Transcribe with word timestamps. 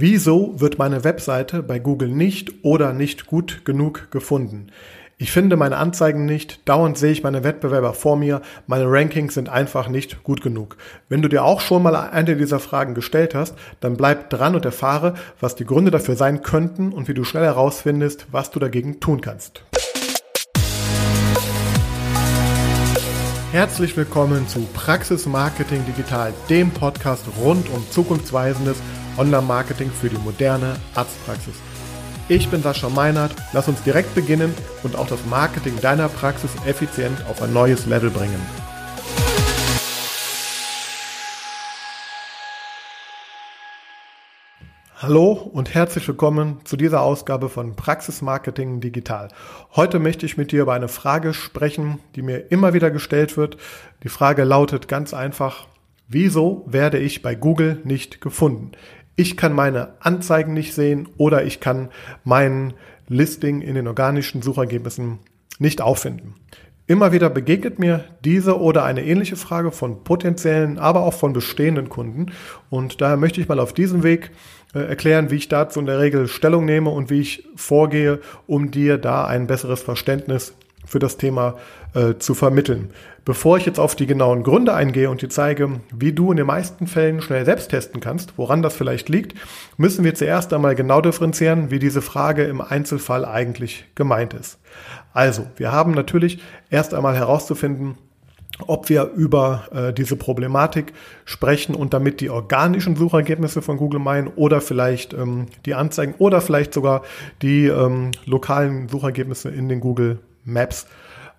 Wieso 0.00 0.60
wird 0.60 0.78
meine 0.78 1.02
Webseite 1.02 1.60
bei 1.60 1.80
Google 1.80 2.10
nicht 2.10 2.64
oder 2.64 2.92
nicht 2.92 3.26
gut 3.26 3.64
genug 3.64 4.12
gefunden? 4.12 4.68
Ich 5.16 5.32
finde 5.32 5.56
meine 5.56 5.76
Anzeigen 5.76 6.24
nicht, 6.24 6.68
dauernd 6.68 6.96
sehe 6.96 7.10
ich 7.10 7.24
meine 7.24 7.42
Wettbewerber 7.42 7.94
vor 7.94 8.16
mir, 8.16 8.40
meine 8.68 8.84
Rankings 8.86 9.34
sind 9.34 9.48
einfach 9.48 9.88
nicht 9.88 10.22
gut 10.22 10.40
genug. 10.40 10.76
Wenn 11.08 11.20
du 11.20 11.28
dir 11.28 11.42
auch 11.42 11.60
schon 11.60 11.82
mal 11.82 11.96
eine 11.96 12.36
dieser 12.36 12.60
Fragen 12.60 12.94
gestellt 12.94 13.34
hast, 13.34 13.56
dann 13.80 13.96
bleib 13.96 14.30
dran 14.30 14.54
und 14.54 14.64
erfahre, 14.64 15.14
was 15.40 15.56
die 15.56 15.64
Gründe 15.64 15.90
dafür 15.90 16.14
sein 16.14 16.42
könnten 16.42 16.92
und 16.92 17.08
wie 17.08 17.14
du 17.14 17.24
schnell 17.24 17.42
herausfindest, 17.42 18.28
was 18.30 18.52
du 18.52 18.60
dagegen 18.60 19.00
tun 19.00 19.20
kannst. 19.20 19.64
Herzlich 23.50 23.96
willkommen 23.96 24.46
zu 24.46 24.60
Praxis 24.74 25.26
Marketing 25.26 25.84
Digital, 25.86 26.32
dem 26.48 26.70
Podcast 26.70 27.24
rund 27.40 27.68
um 27.70 27.82
zukunftsweisendes 27.90 28.76
Online-Marketing 29.18 29.90
für 29.90 30.08
die 30.08 30.18
moderne 30.18 30.76
Arztpraxis. 30.94 31.56
Ich 32.28 32.48
bin 32.48 32.62
Sascha 32.62 32.88
Meinert, 32.88 33.34
lass 33.52 33.68
uns 33.68 33.82
direkt 33.82 34.14
beginnen 34.14 34.54
und 34.82 34.96
auch 34.96 35.06
das 35.06 35.26
Marketing 35.26 35.80
deiner 35.80 36.08
Praxis 36.08 36.50
effizient 36.66 37.24
auf 37.28 37.42
ein 37.42 37.52
neues 37.52 37.86
Level 37.86 38.10
bringen. 38.10 38.40
Hallo 45.00 45.32
und 45.32 45.74
herzlich 45.74 46.06
willkommen 46.08 46.58
zu 46.64 46.76
dieser 46.76 47.02
Ausgabe 47.02 47.48
von 47.48 47.76
Praxis 47.76 48.20
Marketing 48.20 48.80
Digital. 48.80 49.28
Heute 49.74 50.00
möchte 50.00 50.26
ich 50.26 50.36
mit 50.36 50.52
dir 50.52 50.62
über 50.62 50.74
eine 50.74 50.88
Frage 50.88 51.34
sprechen, 51.34 52.00
die 52.14 52.22
mir 52.22 52.50
immer 52.50 52.74
wieder 52.74 52.90
gestellt 52.90 53.36
wird. 53.36 53.56
Die 54.02 54.08
Frage 54.08 54.42
lautet 54.44 54.88
ganz 54.88 55.14
einfach, 55.14 55.66
wieso 56.08 56.64
werde 56.66 56.98
ich 56.98 57.22
bei 57.22 57.36
Google 57.36 57.80
nicht 57.84 58.20
gefunden? 58.20 58.72
Ich 59.18 59.36
kann 59.36 59.52
meine 59.52 59.94
Anzeigen 59.98 60.54
nicht 60.54 60.74
sehen 60.74 61.08
oder 61.16 61.44
ich 61.44 61.58
kann 61.58 61.88
mein 62.22 62.72
Listing 63.08 63.62
in 63.62 63.74
den 63.74 63.88
organischen 63.88 64.42
Suchergebnissen 64.42 65.18
nicht 65.58 65.80
auffinden. 65.80 66.36
Immer 66.86 67.10
wieder 67.10 67.28
begegnet 67.28 67.80
mir 67.80 68.04
diese 68.24 68.60
oder 68.60 68.84
eine 68.84 69.04
ähnliche 69.04 69.34
Frage 69.34 69.72
von 69.72 70.04
potenziellen, 70.04 70.78
aber 70.78 71.02
auch 71.02 71.14
von 71.14 71.32
bestehenden 71.32 71.88
Kunden. 71.88 72.26
Und 72.70 73.00
daher 73.00 73.16
möchte 73.16 73.40
ich 73.40 73.48
mal 73.48 73.58
auf 73.58 73.72
diesem 73.72 74.04
Weg 74.04 74.30
äh, 74.72 74.78
erklären, 74.78 75.32
wie 75.32 75.36
ich 75.36 75.48
dazu 75.48 75.80
in 75.80 75.86
der 75.86 75.98
Regel 75.98 76.28
Stellung 76.28 76.64
nehme 76.64 76.90
und 76.90 77.10
wie 77.10 77.20
ich 77.20 77.48
vorgehe, 77.56 78.20
um 78.46 78.70
dir 78.70 78.98
da 78.98 79.26
ein 79.26 79.48
besseres 79.48 79.82
Verständnis 79.82 80.54
für 80.88 80.98
das 80.98 81.16
Thema 81.16 81.56
äh, 81.94 82.14
zu 82.18 82.34
vermitteln. 82.34 82.90
Bevor 83.24 83.58
ich 83.58 83.66
jetzt 83.66 83.78
auf 83.78 83.94
die 83.94 84.06
genauen 84.06 84.42
Gründe 84.42 84.72
eingehe 84.72 85.10
und 85.10 85.20
dir 85.20 85.28
zeige, 85.28 85.80
wie 85.94 86.12
du 86.12 86.30
in 86.30 86.38
den 86.38 86.46
meisten 86.46 86.86
Fällen 86.86 87.20
schnell 87.20 87.44
selbst 87.44 87.70
testen 87.70 88.00
kannst, 88.00 88.38
woran 88.38 88.62
das 88.62 88.74
vielleicht 88.74 89.10
liegt, 89.10 89.34
müssen 89.76 90.02
wir 90.02 90.14
zuerst 90.14 90.52
einmal 90.54 90.74
genau 90.74 91.02
differenzieren, 91.02 91.70
wie 91.70 91.78
diese 91.78 92.00
Frage 92.00 92.44
im 92.44 92.62
Einzelfall 92.62 93.26
eigentlich 93.26 93.84
gemeint 93.94 94.32
ist. 94.32 94.58
Also, 95.12 95.46
wir 95.56 95.72
haben 95.72 95.92
natürlich 95.92 96.40
erst 96.70 96.94
einmal 96.94 97.16
herauszufinden, 97.16 97.98
ob 98.66 98.88
wir 98.88 99.10
über 99.14 99.68
äh, 99.72 99.92
diese 99.92 100.16
Problematik 100.16 100.92
sprechen 101.24 101.74
und 101.74 101.94
damit 101.94 102.20
die 102.20 102.30
organischen 102.30 102.96
Suchergebnisse 102.96 103.62
von 103.62 103.76
Google 103.76 104.00
meinen 104.00 104.28
oder 104.28 104.60
vielleicht 104.60 105.12
ähm, 105.12 105.46
die 105.64 105.74
Anzeigen 105.74 106.14
oder 106.18 106.40
vielleicht 106.40 106.74
sogar 106.74 107.02
die 107.42 107.66
ähm, 107.66 108.10
lokalen 108.24 108.88
Suchergebnisse 108.88 109.50
in 109.50 109.68
den 109.68 109.80
Google 109.80 110.18
Maps. 110.48 110.86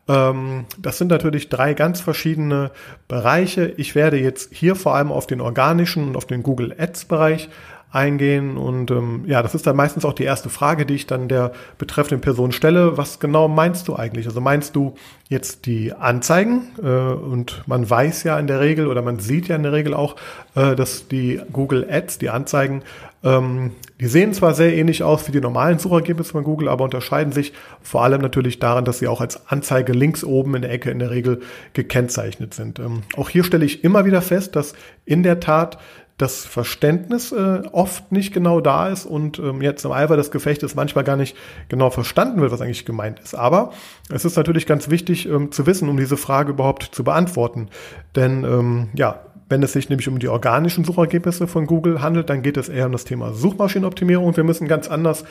Ähm, 0.08 0.66
das 0.78 0.98
sind 0.98 1.10
natürlich 1.10 1.50
drei 1.50 1.74
ganz 1.74 2.02
verschiedene 2.02 2.72
Bereiche. 3.08 3.74
Ich 3.78 3.96
werde 3.96 4.18
jetzt 4.18 4.54
hier 4.54 4.76
vor 4.76 4.96
allem 4.96 5.12
auf 5.12 5.28
den 5.28 5.42
organischen 5.42 6.08
und 6.08 6.18
auf 6.18 6.26
den 6.26 6.44
Google 6.44 6.76
Ads 6.78 7.06
Bereich 7.06 7.50
eingehen. 7.92 8.58
Und 8.58 8.92
ähm, 8.92 9.23
ja, 9.26 9.42
das 9.42 9.56
ist 9.56 9.66
dann 9.66 9.76
meistens 9.76 10.06
auch 10.06 10.14
die 10.14 10.23
erste 10.23 10.50
Frage, 10.50 10.86
die 10.86 10.95
ich 10.95 11.08
dann 11.08 11.28
der 11.28 11.52
betreffenden 11.78 12.22
Person 12.22 12.52
stelle. 12.52 12.98
Was 12.98 13.20
genau 13.20 13.48
meinst 13.48 13.88
du 13.88 13.95
eigentlich? 13.95 14.28
Also 14.28 14.42
meinst 14.42 14.76
du 14.76 14.95
jetzt 15.28 15.66
die 15.66 15.94
Anzeigen? 15.94 16.67
Äh, 16.82 16.88
und 16.88 17.64
man 17.66 17.89
weiß 17.89 18.23
ja 18.23 18.38
in 18.39 18.48
der 18.48 18.60
Regel 18.60 18.88
oder 18.88 19.02
man 19.02 19.20
sieht 19.20 19.48
ja 19.48 19.55
in 19.55 19.64
der 19.64 19.73
Regel 19.73 19.94
auch, 19.94 20.16
äh, 20.55 20.76
dass 20.76 21.08
die 21.08 21.42
Google 21.52 21.88
Ads, 21.89 22.20
die 22.20 22.30
Anzeigen, 22.30 22.83
ähm, 23.22 23.72
die 24.00 24.08
sehen 24.08 24.33
zwar 24.33 24.54
sehr 24.54 24.73
ähnlich 24.73 25.04
aus 25.04 25.27
wie 25.27 25.33
die 25.33 25.42
normalen 25.42 25.77
Suchergebnisse 25.77 26.32
von 26.32 26.45
Google, 26.45 26.70
aber 26.70 26.86
unterscheiden 26.86 27.33
sich 27.33 27.52
vor 27.82 28.04
allem 28.04 28.21
natürlich 28.21 28.60
daran, 28.60 28.86
dass 28.86 29.00
sie 29.00 29.08
auch 29.08 29.20
als 29.20 29.48
Anzeige 29.48 29.92
links 29.92 30.23
oben 30.23 30.56
in 30.56 30.61
der 30.61 30.71
Ecke 30.71 30.89
in 30.89 31.00
der 31.00 31.11
Regel 31.11 31.42
gekennzeichnet 31.73 32.54
sind. 32.54 32.80
Ähm, 32.80 33.04
auch 33.17 33.30
hier 33.30 33.44
stelle 33.44 33.66
ich 33.66 33.83
immer 33.83 34.06
wieder 34.06 34.21
fest, 34.21 34.56
dass 34.56 34.73
in 35.06 35.23
der 35.23 35.42
Tat 35.42 35.80
das 36.20 36.46
Verständnis 36.46 37.32
äh, 37.32 37.62
oft 37.72 38.12
nicht 38.12 38.34
genau 38.34 38.60
da 38.60 38.90
ist 38.90 39.06
und 39.06 39.40
ähm, 39.40 39.62
jetzt 39.62 39.86
im 39.86 39.94
Eifer 39.94 40.18
des 40.18 40.32
Gefechtes 40.32 40.76
manchmal 40.76 41.06
gar 41.06 41.16
nicht 41.16 41.36
genau 41.70 41.90
verstanden 41.90 42.42
wird, 42.42 42.52
was 42.52 42.60
eigentlich 42.60 42.86
gemeint 42.86 43.22
ist. 43.22 43.36
Aber 43.36 43.72
es 44.14 44.26
ist 44.26 44.36
natürlich 44.36 44.68
ganz 44.68 44.90
wichtig 44.90 45.28
ähm, 45.28 45.52
zu 45.54 45.66
wissen, 45.66 45.88
um 45.88 45.96
diese 45.96 46.18
Frage 46.18 46.52
überhaupt 46.52 46.84
zu 46.92 47.06
beantworten. 47.06 47.70
Denn 48.18 48.44
ähm, 48.44 48.90
ja, 48.96 49.22
wenn 49.48 49.64
es 49.64 49.72
sich 49.72 49.88
nämlich 49.88 50.10
um 50.10 50.20
die 50.20 50.28
organischen 50.28 50.84
Suchergebnisse 50.84 51.48
von 51.48 51.66
Google 51.66 52.02
handelt, 52.02 52.30
dann 52.30 52.42
geht 52.42 52.58
es 52.58 52.68
eher 52.68 52.88
um 52.88 52.92
das 52.92 53.06
Thema 53.06 53.34
Suchmaschinenoptimierung 53.34 54.26
und 54.26 54.38
wir 54.38 54.44
müssen 54.44 54.68
ganz 54.68 54.90
anders 54.90 55.24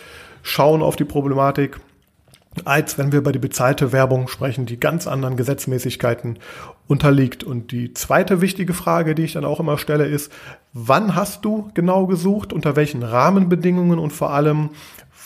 schauen 0.42 0.82
auf 0.82 0.96
die 0.96 1.04
Problematik 1.04 1.78
als 2.64 2.98
wenn 2.98 3.12
wir 3.12 3.20
über 3.20 3.32
die 3.32 3.38
bezahlte 3.38 3.92
Werbung 3.92 4.28
sprechen, 4.28 4.66
die 4.66 4.80
ganz 4.80 5.06
anderen 5.06 5.36
Gesetzmäßigkeiten 5.36 6.38
unterliegt. 6.88 7.44
Und 7.44 7.70
die 7.70 7.94
zweite 7.94 8.40
wichtige 8.40 8.74
Frage, 8.74 9.14
die 9.14 9.22
ich 9.22 9.34
dann 9.34 9.44
auch 9.44 9.60
immer 9.60 9.78
stelle, 9.78 10.06
ist, 10.06 10.32
wann 10.72 11.14
hast 11.14 11.44
du 11.44 11.70
genau 11.74 12.06
gesucht, 12.06 12.52
unter 12.52 12.74
welchen 12.74 13.02
Rahmenbedingungen 13.02 13.98
und 13.98 14.10
vor 14.10 14.30
allem, 14.30 14.70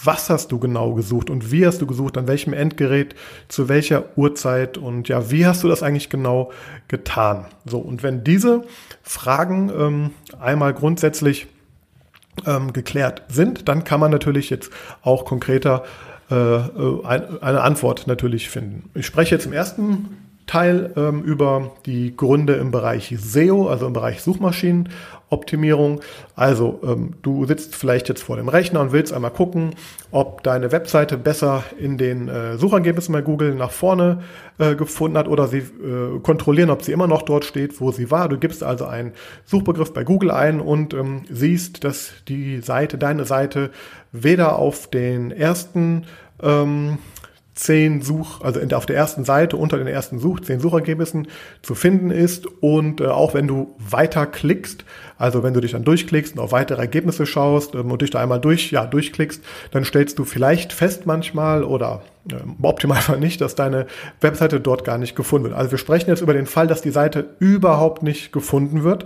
was 0.04 0.28
hast 0.28 0.50
du 0.50 0.58
genau 0.58 0.94
gesucht 0.94 1.30
und 1.30 1.52
wie 1.52 1.64
hast 1.64 1.80
du 1.80 1.86
gesucht, 1.86 2.18
an 2.18 2.26
welchem 2.26 2.52
Endgerät, 2.52 3.14
zu 3.46 3.68
welcher 3.68 4.04
Uhrzeit 4.16 4.76
und 4.76 5.08
ja, 5.08 5.30
wie 5.30 5.46
hast 5.46 5.62
du 5.62 5.68
das 5.68 5.84
eigentlich 5.84 6.10
genau 6.10 6.50
getan? 6.88 7.46
So, 7.64 7.78
und 7.78 8.02
wenn 8.02 8.24
diese 8.24 8.64
Fragen 9.02 9.70
ähm, 9.70 10.10
einmal 10.40 10.74
grundsätzlich 10.74 11.46
ähm, 12.44 12.72
geklärt 12.72 13.22
sind, 13.28 13.68
dann 13.68 13.84
kann 13.84 14.00
man 14.00 14.10
natürlich 14.10 14.50
jetzt 14.50 14.72
auch 15.02 15.24
konkreter 15.24 15.84
äh, 16.30 16.34
äh 16.34 17.04
eine 17.04 17.60
Antwort 17.60 18.08
natürlich 18.08 18.50
finden. 18.50 18.90
Ich 18.94 19.06
spreche 19.06 19.36
jetzt 19.36 19.46
im 19.46 19.52
ersten 19.52 20.21
Teil 20.52 20.92
ähm, 20.96 21.22
über 21.22 21.70
die 21.86 22.14
Gründe 22.14 22.56
im 22.56 22.72
Bereich 22.72 23.14
SEO, 23.18 23.68
also 23.68 23.86
im 23.86 23.94
Bereich 23.94 24.20
Suchmaschinenoptimierung. 24.20 26.02
Also 26.36 26.78
ähm, 26.84 27.14
du 27.22 27.46
sitzt 27.46 27.74
vielleicht 27.74 28.10
jetzt 28.10 28.22
vor 28.22 28.36
dem 28.36 28.50
Rechner 28.50 28.82
und 28.82 28.92
willst 28.92 29.14
einmal 29.14 29.30
gucken, 29.30 29.70
ob 30.10 30.42
deine 30.42 30.70
Webseite 30.70 31.16
besser 31.16 31.64
in 31.78 31.96
den 31.96 32.28
äh, 32.28 32.58
Suchergebnissen 32.58 33.14
bei 33.14 33.22
Google 33.22 33.54
nach 33.54 33.70
vorne 33.70 34.24
äh, 34.58 34.74
gefunden 34.74 35.16
hat 35.16 35.26
oder 35.26 35.48
sie 35.48 35.60
äh, 35.60 36.20
kontrollieren, 36.22 36.68
ob 36.68 36.82
sie 36.82 36.92
immer 36.92 37.06
noch 37.06 37.22
dort 37.22 37.46
steht, 37.46 37.80
wo 37.80 37.90
sie 37.90 38.10
war. 38.10 38.28
Du 38.28 38.36
gibst 38.36 38.62
also 38.62 38.84
einen 38.84 39.12
Suchbegriff 39.46 39.94
bei 39.94 40.04
Google 40.04 40.30
ein 40.30 40.60
und 40.60 40.92
ähm, 40.92 41.22
siehst, 41.30 41.82
dass 41.82 42.12
die 42.28 42.60
Seite, 42.60 42.98
deine 42.98 43.24
Seite 43.24 43.70
weder 44.12 44.58
auf 44.58 44.86
den 44.90 45.30
ersten 45.30 46.04
ähm, 46.42 46.98
zehn 47.54 48.00
Such, 48.00 48.40
also 48.40 48.60
auf 48.74 48.86
der 48.86 48.96
ersten 48.96 49.24
Seite 49.24 49.56
unter 49.56 49.76
den 49.76 49.86
ersten 49.86 50.18
Such, 50.18 50.40
zehn 50.40 50.60
Suchergebnissen 50.60 51.28
zu 51.60 51.74
finden 51.74 52.10
ist. 52.10 52.46
Und 52.46 53.00
äh, 53.00 53.06
auch 53.06 53.34
wenn 53.34 53.46
du 53.46 53.74
weiter 53.78 54.26
klickst, 54.26 54.84
also 55.18 55.42
wenn 55.42 55.54
du 55.54 55.60
dich 55.60 55.72
dann 55.72 55.84
durchklickst 55.84 56.34
und 56.34 56.40
auf 56.40 56.52
weitere 56.52 56.80
Ergebnisse 56.80 57.26
schaust 57.26 57.74
ähm, 57.74 57.90
und 57.90 58.02
dich 58.02 58.10
da 58.10 58.20
einmal 58.20 58.40
durch, 58.40 58.70
ja, 58.70 58.86
durchklickst, 58.86 59.42
dann 59.70 59.84
stellst 59.84 60.18
du 60.18 60.24
vielleicht 60.24 60.72
fest 60.72 61.04
manchmal 61.04 61.62
oder 61.62 62.02
äh, 62.30 62.36
im 62.36 62.64
Optimalfall 62.64 63.20
nicht, 63.20 63.40
dass 63.40 63.54
deine 63.54 63.86
Webseite 64.20 64.58
dort 64.60 64.84
gar 64.84 64.98
nicht 64.98 65.14
gefunden 65.14 65.48
wird. 65.48 65.56
Also 65.56 65.70
wir 65.70 65.78
sprechen 65.78 66.08
jetzt 66.08 66.22
über 66.22 66.34
den 66.34 66.46
Fall, 66.46 66.66
dass 66.66 66.80
die 66.80 66.90
Seite 66.90 67.36
überhaupt 67.38 68.02
nicht 68.02 68.32
gefunden 68.32 68.82
wird. 68.82 69.04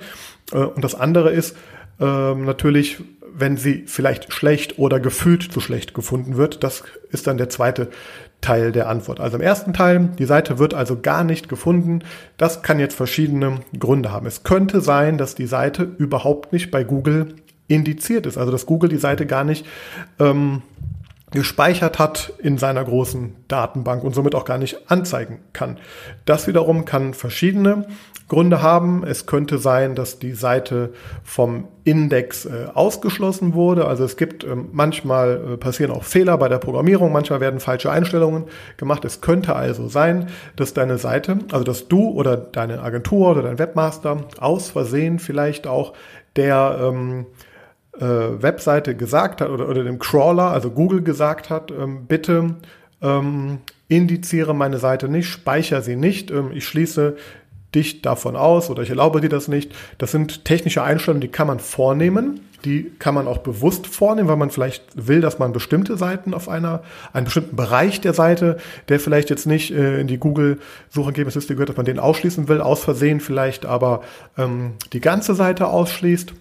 Äh, 0.52 0.58
und 0.58 0.84
das 0.84 0.94
andere 0.94 1.30
ist, 1.30 1.56
ähm, 1.98 2.44
natürlich, 2.44 2.98
wenn 3.38 3.56
sie 3.56 3.84
vielleicht 3.86 4.32
schlecht 4.32 4.78
oder 4.78 5.00
gefühlt 5.00 5.52
zu 5.52 5.60
schlecht 5.60 5.94
gefunden 5.94 6.37
wird. 6.37 6.62
Das 6.62 6.84
ist 7.10 7.26
dann 7.26 7.37
der 7.37 7.49
zweite 7.49 7.88
Teil 8.41 8.73
der 8.73 8.88
Antwort. 8.88 9.21
Also 9.21 9.37
im 9.37 9.43
ersten 9.43 9.73
Teil, 9.73 10.11
die 10.19 10.25
Seite 10.25 10.59
wird 10.59 10.75
also 10.75 11.00
gar 11.00 11.25
nicht 11.25 11.49
gefunden. 11.49 12.00
Das 12.37 12.62
kann 12.62 12.79
jetzt 12.79 12.94
verschiedene 12.94 13.61
Gründe 13.79 14.12
haben. 14.12 14.27
Es 14.27 14.43
könnte 14.43 14.81
sein, 14.81 15.19
dass 15.19 15.35
die 15.35 15.47
Seite 15.47 15.83
überhaupt 15.83 16.53
nicht 16.53 16.71
bei 16.71 16.85
Google 16.85 17.35
indiziert 17.69 18.27
ist. 18.27 18.38
Also 18.38 18.53
dass 18.53 18.67
Google 18.67 18.88
die 18.88 18.99
Seite 18.99 19.27
gar 19.27 19.44
nicht 19.44 19.67
ähm, 20.21 20.62
gespeichert 21.32 21.99
hat 21.99 22.32
in 22.38 22.56
seiner 22.56 22.84
großen 22.84 23.37
Datenbank 23.49 24.05
und 24.05 24.14
somit 24.14 24.34
auch 24.34 24.44
gar 24.44 24.58
nicht 24.58 24.90
anzeigen 24.90 25.40
kann. 25.52 25.78
Das 26.25 26.46
wiederum 26.46 26.84
kann 26.84 27.14
verschiedene 27.14 27.87
Gründe 28.28 28.61
haben. 28.61 29.05
Es 29.05 29.26
könnte 29.26 29.58
sein, 29.58 29.94
dass 29.94 30.19
die 30.19 30.32
Seite 30.32 30.93
vom 31.23 31.69
Index 31.84 32.44
äh, 32.44 32.67
ausgeschlossen 32.75 33.55
wurde. 33.55 33.87
Also 33.87 34.05
es 34.05 34.17
gibt 34.17 34.44
äh, 34.44 34.56
manchmal 34.73 35.55
äh, 35.55 35.56
passieren 35.56 35.93
auch 35.93 36.02
Fehler 36.02 36.37
bei 36.38 36.49
der 36.49 36.58
Programmierung, 36.58 37.12
manchmal 37.12 37.40
werden 37.40 37.61
falsche 37.61 37.90
Einstellungen 37.90 38.44
gemacht. 38.76 39.05
Es 39.05 39.20
könnte 39.20 39.55
also 39.55 39.88
sein, 39.88 40.28
dass 40.56 40.75
deine 40.75 40.99
Seite, 40.99 41.38
also 41.52 41.64
dass 41.64 41.87
du 41.88 42.11
oder 42.11 42.37
deine 42.37 42.82
Agentur 42.82 43.31
oder 43.31 43.43
dein 43.43 43.58
Webmaster 43.58 44.25
aus 44.40 44.70
Versehen 44.70 45.19
vielleicht 45.20 45.67
auch 45.69 45.93
der 46.34 46.78
ähm, 46.82 47.26
äh, 48.00 48.43
Webseite 48.43 48.96
gesagt 48.96 49.40
hat 49.40 49.50
oder, 49.50 49.69
oder 49.69 49.84
dem 49.84 49.98
Crawler, 49.98 50.50
also 50.50 50.70
Google 50.70 51.02
gesagt 51.02 51.50
hat, 51.50 51.70
ähm, 51.70 52.06
bitte 52.06 52.56
ähm, 53.02 53.58
indiziere 53.88 54.54
meine 54.54 54.78
Seite 54.78 55.08
nicht, 55.08 55.28
speichere 55.28 55.82
sie 55.82 55.96
nicht, 55.96 56.31
ähm, 56.31 56.50
ich 56.52 56.66
schließe 56.66 57.16
dich 57.75 58.02
davon 58.02 58.37
aus 58.37 58.70
oder 58.70 58.82
ich 58.82 58.90
erlaube 58.90 59.20
dir 59.20 59.28
das 59.28 59.48
nicht. 59.48 59.75
Das 59.98 60.10
sind 60.10 60.44
technische 60.44 60.82
Einstellungen, 60.82 61.20
die 61.20 61.28
kann 61.28 61.46
man 61.46 61.60
vornehmen. 61.60 62.40
Die 62.64 62.90
kann 62.98 63.14
man 63.14 63.28
auch 63.28 63.38
bewusst 63.38 63.87
vornehmen, 63.87 64.28
weil 64.28 64.37
man 64.37 64.50
vielleicht 64.50 64.82
will, 64.94 65.20
dass 65.20 65.38
man 65.38 65.52
bestimmte 65.52 65.96
Seiten 65.96 66.32
auf 66.32 66.49
einer, 66.49 66.82
einen 67.12 67.26
bestimmten 67.26 67.54
Bereich 67.54 68.00
der 68.00 68.14
Seite, 68.14 68.56
der 68.88 68.99
vielleicht 68.99 69.31
jetzt 69.31 69.46
nicht 69.46 69.70
äh, 69.70 70.00
in 70.00 70.06
die 70.06 70.19
Google-Suchergebnisliste 70.19 71.54
gehört, 71.54 71.69
dass 71.69 71.76
man 71.76 71.87
den 71.87 71.99
ausschließen 71.99 72.49
will, 72.49 72.60
aus 72.60 72.82
Versehen 72.82 73.20
vielleicht 73.20 73.66
aber 73.66 74.00
ähm, 74.38 74.72
die 74.92 75.00
ganze 75.00 75.34
Seite 75.34 75.69
ausschließt. 75.69 76.32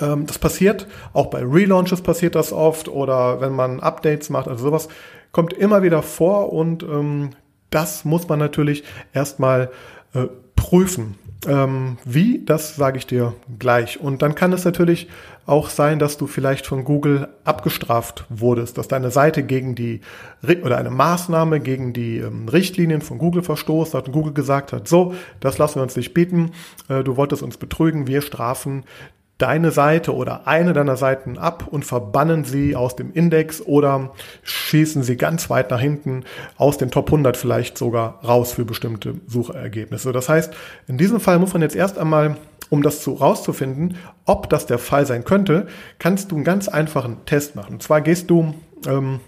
Ähm, 0.00 0.26
das 0.26 0.38
passiert, 0.38 0.86
auch 1.12 1.26
bei 1.26 1.42
Relaunches 1.42 2.02
passiert 2.02 2.34
das 2.34 2.52
oft 2.52 2.88
oder 2.88 3.40
wenn 3.40 3.52
man 3.52 3.80
Updates 3.80 4.30
macht, 4.30 4.48
also 4.48 4.64
sowas 4.64 4.88
kommt 5.32 5.52
immer 5.52 5.82
wieder 5.82 6.02
vor 6.02 6.52
und 6.52 6.82
ähm, 6.82 7.30
das 7.70 8.04
muss 8.04 8.28
man 8.28 8.38
natürlich 8.38 8.84
erstmal 9.12 9.70
äh, 10.14 10.26
prüfen. 10.56 11.16
Ähm, 11.44 11.98
wie, 12.04 12.44
das 12.44 12.76
sage 12.76 12.98
ich 12.98 13.06
dir 13.08 13.34
gleich. 13.58 13.98
Und 13.98 14.22
dann 14.22 14.36
kann 14.36 14.52
es 14.52 14.64
natürlich 14.64 15.08
auch 15.44 15.70
sein, 15.70 15.98
dass 15.98 16.16
du 16.16 16.28
vielleicht 16.28 16.66
von 16.66 16.84
Google 16.84 17.28
abgestraft 17.42 18.26
wurdest, 18.28 18.78
dass 18.78 18.86
deine 18.86 19.10
Seite 19.10 19.42
gegen 19.42 19.74
die 19.74 20.02
oder 20.62 20.78
eine 20.78 20.90
Maßnahme 20.90 21.58
gegen 21.58 21.92
die 21.92 22.18
ähm, 22.18 22.48
Richtlinien 22.48 23.00
von 23.00 23.18
Google 23.18 23.42
verstoßt 23.42 23.94
hat 23.94 24.06
und 24.06 24.12
Google 24.12 24.34
gesagt 24.34 24.72
hat, 24.72 24.86
so, 24.86 25.14
das 25.40 25.58
lassen 25.58 25.76
wir 25.76 25.82
uns 25.82 25.96
nicht 25.96 26.14
bieten, 26.14 26.52
äh, 26.88 27.02
du 27.02 27.16
wolltest 27.16 27.42
uns 27.42 27.56
betrügen, 27.56 28.06
wir 28.06 28.22
strafen 28.22 28.84
deine 29.42 29.72
Seite 29.72 30.14
oder 30.14 30.46
eine 30.46 30.72
deiner 30.72 30.96
Seiten 30.96 31.36
ab 31.36 31.66
und 31.68 31.84
verbannen 31.84 32.44
sie 32.44 32.76
aus 32.76 32.94
dem 32.94 33.12
Index 33.12 33.60
oder 33.60 34.12
schießen 34.44 35.02
sie 35.02 35.16
ganz 35.16 35.50
weit 35.50 35.70
nach 35.72 35.80
hinten 35.80 36.24
aus 36.56 36.78
den 36.78 36.92
Top 36.92 37.06
100 37.06 37.36
vielleicht 37.36 37.76
sogar 37.76 38.20
raus 38.24 38.52
für 38.52 38.64
bestimmte 38.64 39.16
Suchergebnisse. 39.26 40.12
Das 40.12 40.28
heißt, 40.28 40.54
in 40.86 40.96
diesem 40.96 41.18
Fall 41.18 41.40
muss 41.40 41.52
man 41.52 41.62
jetzt 41.62 41.74
erst 41.74 41.98
einmal, 41.98 42.36
um 42.70 42.82
das 42.82 43.02
zu 43.02 43.14
rauszufinden, 43.14 43.96
ob 44.26 44.48
das 44.48 44.66
der 44.66 44.78
Fall 44.78 45.06
sein 45.06 45.24
könnte, 45.24 45.66
kannst 45.98 46.30
du 46.30 46.36
einen 46.36 46.44
ganz 46.44 46.68
einfachen 46.68 47.24
Test 47.26 47.56
machen. 47.56 47.74
Und 47.74 47.82
zwar 47.82 48.00
gehst 48.00 48.30
du 48.30 48.54
ähm, 48.86 49.18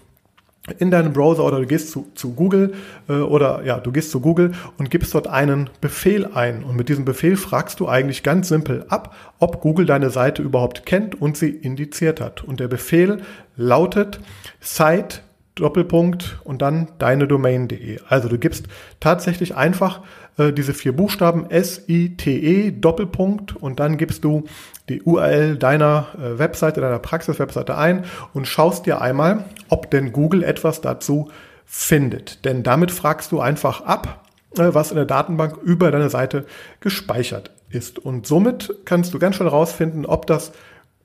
in 0.79 0.91
deinem 0.91 1.13
Browser 1.13 1.45
oder 1.45 1.59
du 1.59 1.67
gehst 1.67 1.91
zu, 1.91 2.07
zu 2.15 2.33
Google 2.33 2.73
äh, 3.07 3.13
oder 3.13 3.63
ja, 3.63 3.79
du 3.79 3.91
gehst 3.91 4.11
zu 4.11 4.19
Google 4.19 4.53
und 4.77 4.89
gibst 4.89 5.13
dort 5.13 5.27
einen 5.27 5.69
Befehl 5.81 6.25
ein. 6.33 6.63
Und 6.63 6.75
mit 6.75 6.89
diesem 6.89 7.05
Befehl 7.05 7.37
fragst 7.37 7.79
du 7.79 7.87
eigentlich 7.87 8.23
ganz 8.23 8.49
simpel 8.49 8.85
ab, 8.89 9.15
ob 9.39 9.61
Google 9.61 9.85
deine 9.85 10.09
Seite 10.09 10.41
überhaupt 10.41 10.85
kennt 10.85 11.21
und 11.21 11.37
sie 11.37 11.49
indiziert 11.49 12.19
hat. 12.19 12.43
Und 12.43 12.59
der 12.59 12.67
Befehl 12.67 13.21
lautet 13.55 14.19
Site 14.59 15.19
Doppelpunkt 15.55 16.39
und 16.43 16.61
dann 16.61 16.89
deine 16.97 17.27
Domain.de. 17.27 17.99
Also 18.09 18.27
du 18.27 18.37
gibst 18.37 18.65
tatsächlich 18.99 19.55
einfach 19.55 20.01
äh, 20.37 20.51
diese 20.51 20.73
vier 20.73 20.95
Buchstaben 20.95 21.49
S-I-T-E 21.49 22.71
Doppelpunkt 22.71 23.55
und 23.55 23.79
dann 23.79 23.97
gibst 23.97 24.23
du 24.23 24.43
die 24.89 25.01
URL 25.01 25.57
deiner 25.57 26.07
äh, 26.17 26.37
Webseite, 26.37 26.81
deiner 26.81 26.99
Praxis-Webseite 26.99 27.77
ein 27.77 28.05
und 28.33 28.47
schaust 28.47 28.85
dir 28.85 29.01
einmal, 29.01 29.45
ob 29.69 29.89
denn 29.91 30.11
Google 30.11 30.43
etwas 30.43 30.81
dazu 30.81 31.29
findet. 31.65 32.45
Denn 32.45 32.63
damit 32.63 32.91
fragst 32.91 33.31
du 33.31 33.39
einfach 33.39 33.81
ab, 33.81 34.25
äh, 34.57 34.73
was 34.73 34.91
in 34.91 34.97
der 34.97 35.05
Datenbank 35.05 35.57
über 35.63 35.91
deine 35.91 36.09
Seite 36.09 36.45
gespeichert 36.79 37.51
ist. 37.69 37.99
Und 37.99 38.27
somit 38.27 38.73
kannst 38.85 39.13
du 39.13 39.19
ganz 39.19 39.35
schnell 39.35 39.49
herausfinden, 39.49 40.05
ob 40.05 40.27
das 40.27 40.51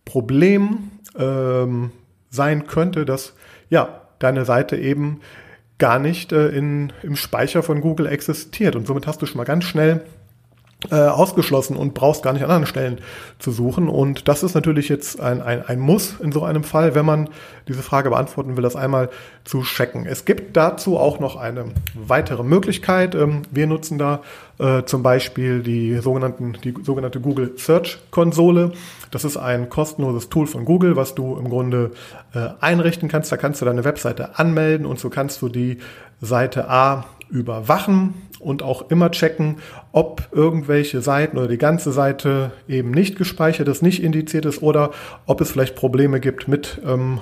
Problem 0.04 0.90
ähm, 1.18 1.92
sein 2.30 2.66
könnte, 2.66 3.04
dass 3.04 3.34
ja 3.68 4.02
deine 4.18 4.44
Seite 4.44 4.76
eben 4.76 5.20
gar 5.80 5.98
nicht 5.98 6.30
äh, 6.30 6.48
in, 6.50 6.92
im 7.02 7.16
Speicher 7.16 7.64
von 7.64 7.80
Google 7.80 8.06
existiert. 8.06 8.76
Und 8.76 8.86
somit 8.86 9.08
hast 9.08 9.20
du 9.20 9.26
schon 9.26 9.38
mal 9.38 9.44
ganz 9.44 9.64
schnell 9.64 10.04
äh, 10.90 10.94
ausgeschlossen 10.94 11.76
und 11.76 11.92
brauchst 11.92 12.22
gar 12.22 12.32
nicht 12.32 12.42
an 12.42 12.50
anderen 12.50 12.66
Stellen 12.66 12.98
zu 13.38 13.50
suchen. 13.50 13.88
Und 13.88 14.28
das 14.28 14.42
ist 14.42 14.54
natürlich 14.54 14.88
jetzt 14.88 15.20
ein, 15.20 15.42
ein, 15.42 15.62
ein 15.66 15.78
Muss 15.78 16.14
in 16.20 16.32
so 16.32 16.42
einem 16.42 16.64
Fall, 16.64 16.94
wenn 16.94 17.04
man 17.04 17.28
diese 17.68 17.82
Frage 17.82 18.10
beantworten 18.10 18.56
will, 18.56 18.62
das 18.62 18.76
einmal 18.76 19.10
zu 19.44 19.62
checken. 19.62 20.06
Es 20.06 20.24
gibt 20.24 20.56
dazu 20.56 20.96
auch 20.96 21.20
noch 21.20 21.36
eine 21.36 21.66
weitere 21.94 22.44
Möglichkeit. 22.44 23.14
Ähm, 23.14 23.42
wir 23.50 23.66
nutzen 23.66 23.98
da 23.98 24.22
äh, 24.58 24.84
zum 24.84 25.02
Beispiel 25.02 25.60
die, 25.62 25.96
sogenannten, 25.96 26.56
die 26.64 26.74
sogenannte 26.82 27.20
Google 27.20 27.52
Search 27.58 27.98
Konsole. 28.10 28.72
Das 29.10 29.24
ist 29.24 29.36
ein 29.36 29.68
kostenloses 29.68 30.28
Tool 30.28 30.46
von 30.46 30.64
Google, 30.64 30.96
was 30.96 31.14
du 31.14 31.36
im 31.36 31.48
Grunde 31.48 31.90
äh, 32.34 32.48
einrichten 32.60 33.08
kannst. 33.08 33.32
Da 33.32 33.36
kannst 33.36 33.60
du 33.60 33.64
deine 33.64 33.84
Webseite 33.84 34.38
anmelden 34.38 34.86
und 34.86 34.98
so 34.98 35.10
kannst 35.10 35.42
du 35.42 35.48
die 35.48 35.78
Seite 36.20 36.68
A 36.68 37.06
überwachen 37.28 38.14
und 38.38 38.62
auch 38.62 38.90
immer 38.90 39.10
checken, 39.10 39.56
ob 39.92 40.28
irgendwelche 40.32 41.02
Seiten 41.02 41.38
oder 41.38 41.48
die 41.48 41.58
ganze 41.58 41.92
Seite 41.92 42.52
eben 42.68 42.90
nicht 42.90 43.16
gespeichert 43.16 43.68
ist, 43.68 43.82
nicht 43.82 44.02
indiziert 44.02 44.46
ist 44.46 44.62
oder 44.62 44.90
ob 45.26 45.40
es 45.40 45.52
vielleicht 45.52 45.76
Probleme 45.76 46.20
gibt 46.20 46.48
mit 46.48 46.80
ähm, 46.84 47.20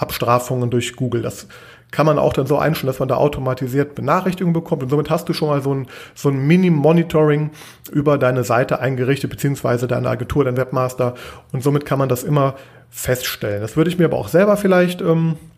Abstrafungen 0.00 0.70
durch 0.70 0.96
Google. 0.96 1.22
Das 1.22 1.46
kann 1.90 2.06
man 2.06 2.18
auch 2.18 2.32
dann 2.32 2.46
so 2.46 2.56
einstellen, 2.58 2.86
dass 2.86 3.00
man 3.00 3.08
da 3.08 3.16
automatisiert 3.16 3.94
Benachrichtigungen 3.94 4.52
bekommt. 4.52 4.82
Und 4.82 4.90
somit 4.90 5.10
hast 5.10 5.28
du 5.28 5.32
schon 5.32 5.48
mal 5.48 5.62
so 5.62 5.74
ein, 5.74 5.88
so 6.14 6.28
ein 6.28 6.46
Mini-Monitoring 6.46 7.50
über 7.90 8.16
deine 8.16 8.44
Seite 8.44 8.80
eingerichtet, 8.80 9.30
beziehungsweise 9.30 9.88
deine 9.88 10.08
Agentur, 10.08 10.44
dein 10.44 10.56
Webmaster. 10.56 11.14
Und 11.52 11.62
somit 11.62 11.84
kann 11.86 11.98
man 11.98 12.08
das 12.08 12.22
immer 12.22 12.54
feststellen. 12.90 13.60
Das 13.60 13.76
würde 13.76 13.90
ich 13.90 13.98
mir 13.98 14.04
aber 14.04 14.18
auch 14.18 14.28
selber 14.28 14.56
vielleicht 14.56 15.00
ähm, 15.00 15.36
äh, 15.36 15.49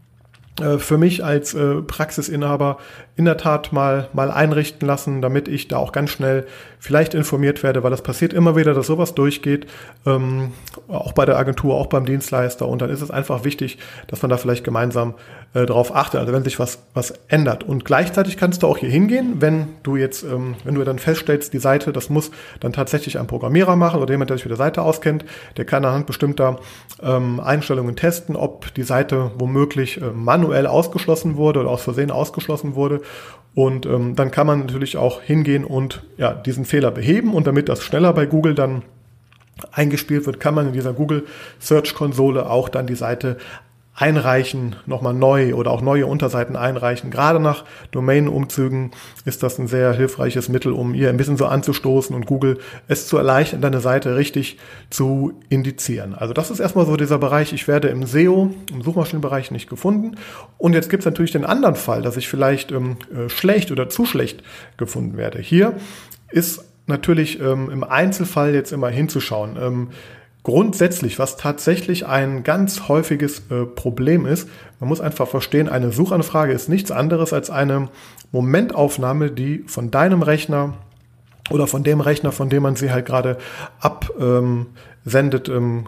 für 0.60 0.98
mich 0.98 1.24
als 1.24 1.54
äh, 1.54 1.76
Praxisinhaber 1.76 2.76
in 3.16 3.24
der 3.24 3.38
Tat 3.38 3.72
mal, 3.72 4.08
mal 4.12 4.30
einrichten 4.30 4.86
lassen, 4.86 5.22
damit 5.22 5.48
ich 5.48 5.68
da 5.68 5.78
auch 5.78 5.92
ganz 5.92 6.10
schnell 6.10 6.46
vielleicht 6.78 7.14
informiert 7.14 7.62
werde, 7.62 7.82
weil 7.82 7.90
das 7.90 8.02
passiert 8.02 8.34
immer 8.34 8.54
wieder, 8.54 8.74
dass 8.74 8.86
sowas 8.86 9.14
durchgeht, 9.14 9.66
ähm, 10.04 10.52
auch 10.88 11.12
bei 11.12 11.24
der 11.24 11.38
Agentur, 11.38 11.74
auch 11.74 11.86
beim 11.86 12.04
Dienstleister. 12.04 12.68
Und 12.68 12.82
dann 12.82 12.90
ist 12.90 13.00
es 13.00 13.10
einfach 13.10 13.44
wichtig, 13.44 13.78
dass 14.08 14.20
man 14.20 14.28
da 14.28 14.36
vielleicht 14.36 14.62
gemeinsam 14.62 15.14
äh, 15.54 15.66
darauf 15.66 15.94
achtet, 15.94 16.20
also 16.20 16.32
wenn 16.32 16.44
sich 16.44 16.58
was, 16.58 16.78
was 16.94 17.12
ändert. 17.28 17.62
Und 17.64 17.84
gleichzeitig 17.84 18.36
kannst 18.36 18.62
du 18.62 18.66
auch 18.66 18.78
hier 18.78 18.88
hingehen, 18.88 19.36
wenn 19.40 19.68
du 19.82 19.96
jetzt, 19.96 20.22
ähm, 20.22 20.54
wenn 20.64 20.74
du 20.74 20.84
dann 20.84 20.98
feststellst, 20.98 21.52
die 21.52 21.58
Seite, 21.58 21.92
das 21.92 22.08
muss 22.08 22.30
dann 22.60 22.72
tatsächlich 22.72 23.18
ein 23.18 23.26
Programmierer 23.26 23.76
machen 23.76 24.00
oder 24.00 24.12
jemand, 24.12 24.30
der 24.30 24.38
sich 24.38 24.46
mit 24.46 24.50
der 24.50 24.56
Seite 24.56 24.82
auskennt, 24.82 25.24
der 25.58 25.66
kann 25.66 25.84
anhand 25.84 26.06
bestimmter 26.06 26.58
ähm, 27.02 27.38
Einstellungen 27.38 27.96
testen, 27.96 28.34
ob 28.34 28.72
die 28.74 28.82
Seite 28.82 29.32
womöglich 29.36 30.00
äh, 30.00 30.06
manuell 30.06 30.66
ausgeschlossen 30.66 31.36
wurde 31.36 31.60
oder 31.60 31.70
aus 31.70 31.82
Versehen 31.82 32.10
ausgeschlossen 32.10 32.74
wurde. 32.74 33.02
Und 33.54 33.84
ähm, 33.84 34.16
dann 34.16 34.30
kann 34.30 34.46
man 34.46 34.60
natürlich 34.60 34.96
auch 34.96 35.20
hingehen 35.20 35.64
und 35.64 36.02
ja, 36.16 36.32
diesen 36.32 36.64
Fehler 36.64 36.90
beheben. 36.90 37.34
Und 37.34 37.46
damit 37.46 37.68
das 37.68 37.82
schneller 37.82 38.14
bei 38.14 38.24
Google 38.24 38.54
dann 38.54 38.82
eingespielt 39.70 40.24
wird, 40.24 40.40
kann 40.40 40.54
man 40.54 40.68
in 40.68 40.72
dieser 40.72 40.94
Google 40.94 41.26
Search 41.60 41.94
Konsole 41.94 42.48
auch 42.48 42.70
dann 42.70 42.86
die 42.86 42.94
Seite 42.94 43.36
einreichen, 43.94 44.76
nochmal 44.86 45.12
neu 45.12 45.54
oder 45.54 45.70
auch 45.70 45.82
neue 45.82 46.06
Unterseiten 46.06 46.56
einreichen. 46.56 47.10
Gerade 47.10 47.40
nach 47.40 47.64
Domain-Umzügen 47.90 48.92
ist 49.26 49.42
das 49.42 49.58
ein 49.58 49.66
sehr 49.66 49.92
hilfreiches 49.92 50.48
Mittel, 50.48 50.72
um 50.72 50.94
ihr 50.94 51.10
ein 51.10 51.18
bisschen 51.18 51.36
so 51.36 51.44
anzustoßen 51.44 52.16
und 52.16 52.24
Google 52.24 52.58
es 52.88 53.06
zu 53.06 53.18
erleichtern, 53.18 53.60
deine 53.60 53.80
Seite 53.80 54.16
richtig 54.16 54.58
zu 54.88 55.34
indizieren. 55.50 56.14
Also 56.14 56.32
das 56.32 56.50
ist 56.50 56.58
erstmal 56.58 56.86
so 56.86 56.96
dieser 56.96 57.18
Bereich, 57.18 57.52
ich 57.52 57.68
werde 57.68 57.88
im 57.88 58.06
SEO, 58.06 58.50
im 58.72 58.82
Suchmaschinenbereich 58.82 59.50
nicht 59.50 59.68
gefunden. 59.68 60.16
Und 60.56 60.72
jetzt 60.72 60.88
gibt 60.88 61.02
es 61.02 61.06
natürlich 61.06 61.32
den 61.32 61.44
anderen 61.44 61.74
Fall, 61.74 62.00
dass 62.00 62.16
ich 62.16 62.28
vielleicht 62.28 62.72
ähm, 62.72 62.96
äh, 63.14 63.28
schlecht 63.28 63.70
oder 63.70 63.90
zu 63.90 64.06
schlecht 64.06 64.42
gefunden 64.78 65.18
werde. 65.18 65.38
Hier 65.38 65.74
ist 66.30 66.64
natürlich 66.86 67.40
ähm, 67.40 67.68
im 67.70 67.84
Einzelfall 67.84 68.54
jetzt 68.54 68.72
immer 68.72 68.88
hinzuschauen. 68.88 69.58
Ähm, 69.60 69.88
Grundsätzlich, 70.44 71.20
was 71.20 71.36
tatsächlich 71.36 72.06
ein 72.06 72.42
ganz 72.42 72.88
häufiges 72.88 73.42
äh, 73.50 73.64
Problem 73.64 74.26
ist, 74.26 74.48
man 74.80 74.88
muss 74.88 75.00
einfach 75.00 75.28
verstehen, 75.28 75.68
eine 75.68 75.92
Suchanfrage 75.92 76.52
ist 76.52 76.68
nichts 76.68 76.90
anderes 76.90 77.32
als 77.32 77.48
eine 77.48 77.88
Momentaufnahme, 78.32 79.30
die 79.30 79.64
von 79.68 79.92
deinem 79.92 80.22
Rechner 80.22 80.74
oder 81.50 81.68
von 81.68 81.84
dem 81.84 82.00
Rechner, 82.00 82.32
von 82.32 82.48
dem 82.48 82.64
man 82.64 82.74
sie 82.74 82.90
halt 82.90 83.06
gerade 83.06 83.38
absendet, 83.78 85.48
ähm, 85.48 85.86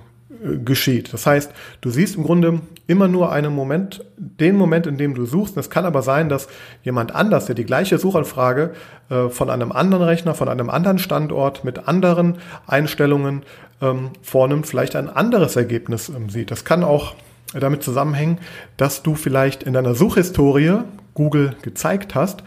geschieht. 0.64 1.12
Das 1.12 1.26
heißt, 1.26 1.52
du 1.80 1.90
siehst 1.90 2.16
im 2.16 2.24
Grunde 2.24 2.60
immer 2.86 3.08
nur 3.08 3.32
einen 3.32 3.54
Moment, 3.54 4.04
den 4.16 4.56
Moment, 4.56 4.86
in 4.86 4.98
dem 4.98 5.14
du 5.14 5.24
suchst. 5.24 5.56
Es 5.56 5.70
kann 5.70 5.86
aber 5.86 6.02
sein, 6.02 6.28
dass 6.28 6.48
jemand 6.82 7.14
anders, 7.14 7.46
der 7.46 7.54
die 7.54 7.64
gleiche 7.64 7.98
Suchanfrage 7.98 8.74
äh, 9.08 9.28
von 9.28 9.48
einem 9.48 9.72
anderen 9.72 10.04
Rechner, 10.04 10.34
von 10.34 10.48
einem 10.48 10.68
anderen 10.68 10.98
Standort 10.98 11.64
mit 11.64 11.88
anderen 11.88 12.38
Einstellungen 12.66 13.42
ähm, 13.80 14.10
vornimmt, 14.22 14.66
vielleicht 14.66 14.96
ein 14.96 15.08
anderes 15.08 15.56
Ergebnis 15.56 16.10
ähm, 16.10 16.28
sieht. 16.28 16.50
Das 16.50 16.64
kann 16.64 16.84
auch 16.84 17.14
damit 17.58 17.82
zusammenhängen, 17.82 18.38
dass 18.76 19.02
du 19.02 19.14
vielleicht 19.14 19.62
in 19.62 19.72
deiner 19.72 19.94
Suchhistorie 19.94 20.80
Google 21.14 21.54
gezeigt 21.62 22.14
hast, 22.14 22.42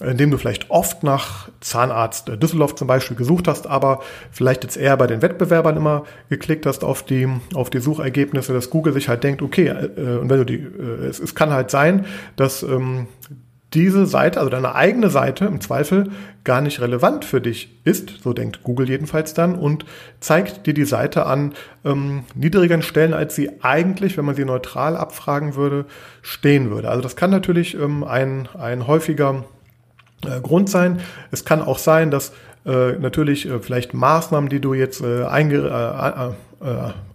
indem 0.00 0.30
du 0.30 0.38
vielleicht 0.38 0.70
oft 0.70 1.02
nach 1.04 1.48
Zahnarzt 1.60 2.28
Düsseldorf 2.42 2.74
zum 2.74 2.88
Beispiel 2.88 3.16
gesucht 3.16 3.46
hast, 3.46 3.66
aber 3.66 4.00
vielleicht 4.32 4.64
jetzt 4.64 4.76
eher 4.76 4.96
bei 4.96 5.06
den 5.06 5.22
Wettbewerbern 5.22 5.76
immer 5.76 6.04
geklickt 6.28 6.66
hast 6.66 6.82
auf 6.82 7.04
die, 7.04 7.28
auf 7.54 7.70
die 7.70 7.78
Suchergebnisse, 7.78 8.52
dass 8.52 8.70
Google 8.70 8.92
sich 8.92 9.08
halt 9.08 9.22
denkt, 9.22 9.42
okay, 9.42 9.68
äh, 9.68 10.18
und 10.18 10.30
wenn 10.30 10.38
du 10.38 10.44
die, 10.44 10.56
äh, 10.56 11.06
es, 11.06 11.20
es 11.20 11.34
kann 11.34 11.52
halt 11.52 11.70
sein, 11.70 12.06
dass 12.36 12.62
ähm, 12.62 13.06
diese 13.72 14.06
Seite, 14.06 14.38
also 14.38 14.50
deine 14.50 14.74
eigene 14.74 15.10
Seite 15.10 15.46
im 15.46 15.60
Zweifel 15.60 16.10
gar 16.44 16.60
nicht 16.60 16.80
relevant 16.80 17.24
für 17.24 17.40
dich 17.40 17.80
ist, 17.84 18.22
so 18.22 18.32
denkt 18.32 18.62
Google 18.62 18.88
jedenfalls 18.88 19.34
dann, 19.34 19.56
und 19.56 19.84
zeigt 20.20 20.66
dir 20.66 20.74
die 20.74 20.84
Seite 20.84 21.26
an 21.26 21.54
ähm, 21.84 22.24
niedrigeren 22.34 22.82
Stellen, 22.82 23.14
als 23.14 23.34
sie 23.34 23.62
eigentlich, 23.62 24.16
wenn 24.16 24.24
man 24.24 24.36
sie 24.36 24.44
neutral 24.44 24.96
abfragen 24.96 25.56
würde, 25.56 25.86
stehen 26.22 26.70
würde. 26.70 26.88
Also 26.88 27.02
das 27.02 27.16
kann 27.16 27.30
natürlich 27.30 27.74
ähm, 27.74 28.04
ein, 28.04 28.48
ein 28.56 28.86
häufiger 28.86 29.44
äh, 30.24 30.40
Grund 30.40 30.68
sein. 30.70 31.00
Es 31.30 31.44
kann 31.44 31.62
auch 31.62 31.78
sein, 31.78 32.10
dass 32.10 32.32
äh, 32.66 32.92
natürlich 32.92 33.48
äh, 33.48 33.58
vielleicht 33.60 33.94
Maßnahmen, 33.94 34.48
die 34.48 34.60
du 34.60 34.74
jetzt 34.74 35.02
einge 35.02 36.34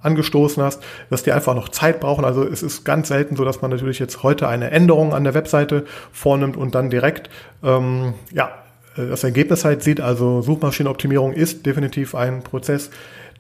angestoßen 0.03 0.61
hast, 0.61 0.83
dass 1.09 1.23
die 1.23 1.31
einfach 1.31 1.55
noch 1.55 1.69
Zeit 1.69 1.99
brauchen. 2.01 2.23
Also 2.23 2.43
es 2.43 2.61
ist 2.61 2.83
ganz 2.83 3.07
selten 3.07 3.35
so, 3.35 3.45
dass 3.45 3.63
man 3.63 3.71
natürlich 3.71 3.97
jetzt 3.97 4.21
heute 4.21 4.47
eine 4.47 4.69
Änderung 4.69 5.11
an 5.11 5.23
der 5.23 5.33
Webseite 5.33 5.85
vornimmt 6.11 6.55
und 6.55 6.75
dann 6.75 6.91
direkt 6.91 7.31
ähm, 7.63 8.13
ja 8.31 8.51
das 8.95 9.23
Ergebnis 9.23 9.65
halt 9.65 9.81
sieht. 9.81 10.01
Also 10.01 10.43
Suchmaschinenoptimierung 10.43 11.33
ist 11.33 11.65
definitiv 11.65 12.13
ein 12.13 12.43
Prozess, 12.43 12.91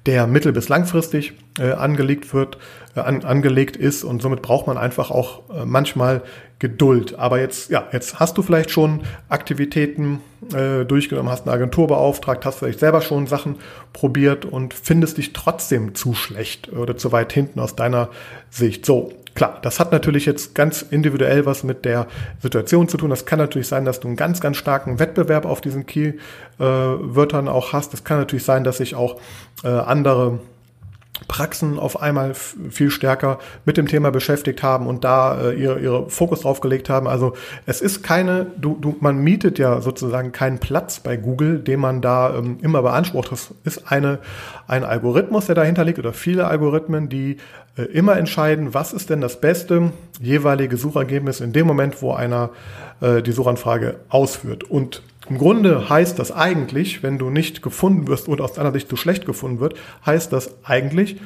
der 0.05 0.25
mittel- 0.25 0.53
bis 0.53 0.69
langfristig 0.69 1.33
äh, 1.59 1.73
angelegt 1.73 2.33
wird, 2.33 2.57
an, 2.95 3.23
angelegt 3.23 3.77
ist 3.77 4.03
und 4.03 4.21
somit 4.21 4.41
braucht 4.41 4.67
man 4.67 4.77
einfach 4.77 5.11
auch 5.11 5.49
äh, 5.49 5.65
manchmal 5.65 6.21
Geduld. 6.59 7.17
Aber 7.17 7.39
jetzt, 7.39 7.69
ja, 7.69 7.87
jetzt 7.93 8.19
hast 8.19 8.37
du 8.37 8.41
vielleicht 8.41 8.69
schon 8.69 9.01
Aktivitäten 9.29 10.21
äh, 10.53 10.83
durchgenommen, 10.83 11.31
hast 11.31 11.43
eine 11.43 11.53
Agentur 11.53 11.87
beauftragt, 11.87 12.45
hast 12.45 12.59
vielleicht 12.59 12.79
selber 12.79 13.01
schon 13.01 13.27
Sachen 13.27 13.55
probiert 13.93 14.43
und 14.43 14.73
findest 14.73 15.17
dich 15.17 15.31
trotzdem 15.31 15.95
zu 15.95 16.13
schlecht 16.13 16.73
oder 16.73 16.97
zu 16.97 17.13
weit 17.13 17.31
hinten 17.31 17.59
aus 17.61 17.75
deiner 17.75 18.09
Sicht. 18.49 18.85
So, 18.85 19.13
Klar, 19.35 19.59
das 19.61 19.79
hat 19.79 19.93
natürlich 19.93 20.25
jetzt 20.25 20.53
ganz 20.53 20.81
individuell 20.81 21.45
was 21.45 21.63
mit 21.63 21.85
der 21.85 22.07
Situation 22.41 22.89
zu 22.89 22.97
tun. 22.97 23.09
Das 23.09 23.25
kann 23.25 23.39
natürlich 23.39 23.69
sein, 23.69 23.85
dass 23.85 24.01
du 24.01 24.09
einen 24.09 24.17
ganz, 24.17 24.41
ganz 24.41 24.57
starken 24.57 24.99
Wettbewerb 24.99 25.45
auf 25.45 25.61
diesen 25.61 25.85
Key-Wörtern 25.85 27.47
äh, 27.47 27.49
auch 27.49 27.71
hast. 27.71 27.93
Das 27.93 28.03
kann 28.03 28.17
natürlich 28.17 28.43
sein, 28.43 28.65
dass 28.65 28.79
sich 28.79 28.95
auch 28.95 29.17
äh, 29.63 29.69
andere 29.69 30.39
Praxen 31.27 31.77
auf 31.77 32.01
einmal 32.01 32.33
viel 32.33 32.89
stärker 32.89 33.39
mit 33.65 33.77
dem 33.77 33.87
Thema 33.87 34.11
beschäftigt 34.11 34.63
haben 34.63 34.87
und 34.87 35.03
da 35.03 35.41
äh, 35.41 35.53
ihre, 35.53 35.79
ihre 35.79 36.09
Fokus 36.09 36.41
drauf 36.41 36.61
gelegt 36.61 36.89
haben. 36.89 37.07
Also 37.07 37.33
es 37.65 37.81
ist 37.81 38.03
keine, 38.03 38.47
du, 38.57 38.77
du, 38.79 38.95
man 38.99 39.19
mietet 39.19 39.59
ja 39.59 39.81
sozusagen 39.81 40.31
keinen 40.31 40.59
Platz 40.59 40.99
bei 40.99 41.17
Google, 41.17 41.59
den 41.59 41.79
man 41.79 42.01
da 42.01 42.35
ähm, 42.35 42.57
immer 42.61 42.81
beansprucht. 42.81 43.31
Das 43.31 43.53
ist 43.63 43.91
eine, 43.91 44.19
ein 44.67 44.83
Algorithmus, 44.83 45.45
der 45.45 45.55
dahinter 45.55 45.83
liegt 45.83 45.99
oder 45.99 46.13
viele 46.13 46.47
Algorithmen, 46.47 47.09
die 47.09 47.37
äh, 47.77 47.83
immer 47.83 48.17
entscheiden, 48.17 48.73
was 48.73 48.93
ist 48.93 49.09
denn 49.09 49.21
das 49.21 49.39
beste 49.39 49.91
jeweilige 50.19 50.77
Suchergebnis 50.77 51.41
in 51.41 51.53
dem 51.53 51.67
Moment, 51.67 52.01
wo 52.01 52.13
einer 52.13 52.49
äh, 53.01 53.21
die 53.21 53.31
Suchanfrage 53.31 53.97
ausführt. 54.09 54.63
Und 54.63 55.01
im 55.29 55.37
Grunde 55.37 55.89
heißt 55.89 56.17
das 56.17 56.31
eigentlich, 56.31 57.03
wenn 57.03 57.17
du 57.17 57.29
nicht 57.29 57.61
gefunden 57.61 58.07
wirst 58.07 58.27
oder 58.27 58.43
aus 58.43 58.53
deiner 58.53 58.71
Sicht 58.71 58.89
zu 58.89 58.95
schlecht 58.95 59.25
gefunden 59.25 59.59
wird, 59.59 59.75
heißt 60.05 60.33
das 60.33 60.55
eigentlich, 60.63 61.17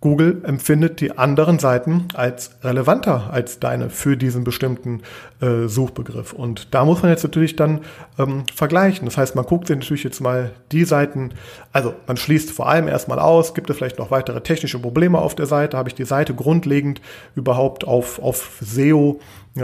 Google 0.00 0.40
empfindet 0.44 1.02
die 1.02 1.18
anderen 1.18 1.58
Seiten 1.58 2.08
als 2.14 2.52
relevanter 2.62 3.30
als 3.30 3.60
deine 3.60 3.90
für 3.90 4.16
diesen 4.16 4.44
bestimmten 4.44 5.02
äh, 5.42 5.68
Suchbegriff. 5.68 6.32
Und 6.32 6.74
da 6.74 6.86
muss 6.86 7.02
man 7.02 7.10
jetzt 7.10 7.22
natürlich 7.22 7.54
dann 7.54 7.80
ähm, 8.18 8.44
vergleichen. 8.54 9.04
Das 9.04 9.18
heißt, 9.18 9.36
man 9.36 9.44
guckt 9.44 9.66
sich 9.66 9.76
natürlich 9.76 10.04
jetzt 10.04 10.20
mal 10.20 10.52
die 10.72 10.84
Seiten, 10.84 11.32
also 11.72 11.92
man 12.06 12.16
schließt 12.16 12.50
vor 12.50 12.66
allem 12.66 12.88
erstmal 12.88 13.18
aus, 13.18 13.52
gibt 13.52 13.68
es 13.68 13.76
vielleicht 13.76 13.98
noch 13.98 14.10
weitere 14.10 14.40
technische 14.40 14.78
Probleme 14.78 15.18
auf 15.18 15.34
der 15.34 15.46
Seite, 15.46 15.76
habe 15.76 15.90
ich 15.90 15.94
die 15.94 16.06
Seite 16.06 16.34
grundlegend 16.34 17.02
überhaupt 17.34 17.86
auf, 17.86 18.22
auf 18.22 18.58
SEO 18.62 19.20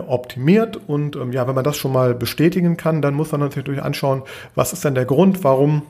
optimiert. 0.06 0.78
Und 0.86 1.16
ähm, 1.16 1.32
ja, 1.32 1.48
wenn 1.48 1.54
man 1.54 1.64
das 1.64 1.78
schon 1.78 1.92
mal 1.92 2.14
bestätigen 2.14 2.76
kann, 2.76 3.00
dann 3.00 3.14
muss 3.14 3.32
man 3.32 3.40
natürlich 3.40 3.82
anschauen, 3.82 4.22
was 4.54 4.74
ist 4.74 4.84
denn 4.84 4.94
der 4.94 5.06
Grund, 5.06 5.44
warum 5.44 5.82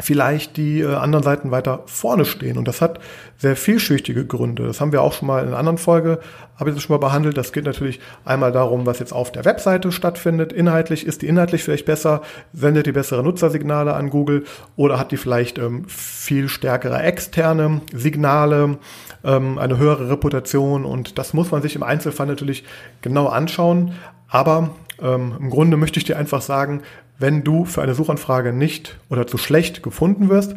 vielleicht 0.00 0.56
die 0.56 0.80
äh, 0.80 0.94
anderen 0.94 1.22
Seiten 1.22 1.50
weiter 1.50 1.82
vorne 1.86 2.24
stehen. 2.24 2.58
Und 2.58 2.66
das 2.68 2.80
hat 2.80 3.00
sehr 3.36 3.56
vielschichtige 3.56 4.26
Gründe. 4.26 4.66
Das 4.66 4.80
haben 4.80 4.92
wir 4.92 5.02
auch 5.02 5.12
schon 5.12 5.28
mal 5.28 5.42
in 5.42 5.48
einer 5.48 5.58
anderen 5.58 5.78
Folge, 5.78 6.20
habe 6.56 6.70
ich 6.70 6.76
das 6.76 6.84
schon 6.84 6.94
mal 6.94 7.06
behandelt. 7.06 7.36
Das 7.36 7.52
geht 7.52 7.64
natürlich 7.64 8.00
einmal 8.24 8.52
darum, 8.52 8.86
was 8.86 8.98
jetzt 8.98 9.12
auf 9.12 9.32
der 9.32 9.44
Webseite 9.44 9.92
stattfindet. 9.92 10.52
Inhaltlich, 10.52 11.06
ist 11.06 11.22
die 11.22 11.26
inhaltlich 11.26 11.62
vielleicht 11.62 11.86
besser, 11.86 12.22
sendet 12.52 12.86
die 12.86 12.92
bessere 12.92 13.22
Nutzersignale 13.22 13.94
an 13.94 14.10
Google 14.10 14.44
oder 14.76 14.98
hat 14.98 15.12
die 15.12 15.16
vielleicht 15.16 15.58
ähm, 15.58 15.84
viel 15.86 16.48
stärkere 16.48 17.02
externe 17.02 17.80
Signale, 17.92 18.78
ähm, 19.24 19.58
eine 19.58 19.78
höhere 19.78 20.10
Reputation. 20.10 20.84
Und 20.84 21.18
das 21.18 21.32
muss 21.32 21.50
man 21.50 21.62
sich 21.62 21.76
im 21.76 21.82
Einzelfall 21.82 22.26
natürlich 22.26 22.64
genau 23.00 23.26
anschauen. 23.28 23.94
Aber 24.28 24.70
ähm, 25.02 25.34
im 25.38 25.50
Grunde 25.50 25.76
möchte 25.76 25.98
ich 25.98 26.04
dir 26.04 26.18
einfach 26.18 26.42
sagen, 26.42 26.82
wenn 27.20 27.44
du 27.44 27.64
für 27.66 27.82
eine 27.82 27.94
Suchanfrage 27.94 28.52
nicht 28.52 28.98
oder 29.10 29.26
zu 29.26 29.38
schlecht 29.38 29.82
gefunden 29.82 30.28
wirst, 30.28 30.56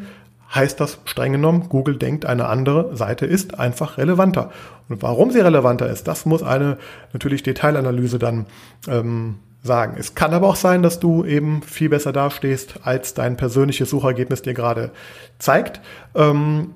heißt 0.54 0.80
das 0.80 1.00
streng 1.06 1.34
genommen, 1.34 1.68
Google 1.70 1.98
denkt, 1.98 2.26
eine 2.26 2.48
andere 2.48 2.96
Seite 2.96 3.26
ist 3.26 3.60
einfach 3.60 3.98
relevanter. 3.98 4.52
Und 4.88 5.02
warum 5.02 5.32
sie 5.32 5.40
relevanter 5.40 5.90
ist, 5.90 6.08
das 6.08 6.26
muss 6.26 6.42
eine 6.42 6.78
natürlich 7.12 7.44
Detailanalyse 7.44 8.18
dann 8.18 8.46
ähm, 8.88 9.36
sagen. 9.62 9.96
Es 9.98 10.16
kann 10.16 10.34
aber 10.34 10.48
auch 10.48 10.56
sein, 10.56 10.84
dass 10.84 11.00
du 11.00 11.26
eben 11.26 11.64
viel 11.64 11.90
besser 11.90 12.14
dastehst, 12.14 12.80
als 12.84 13.14
dein 13.14 13.36
persönliches 13.36 13.90
Suchergebnis 13.90 14.42
dir 14.42 14.54
gerade 14.54 14.92
zeigt. 15.40 15.82
Ähm, 16.16 16.72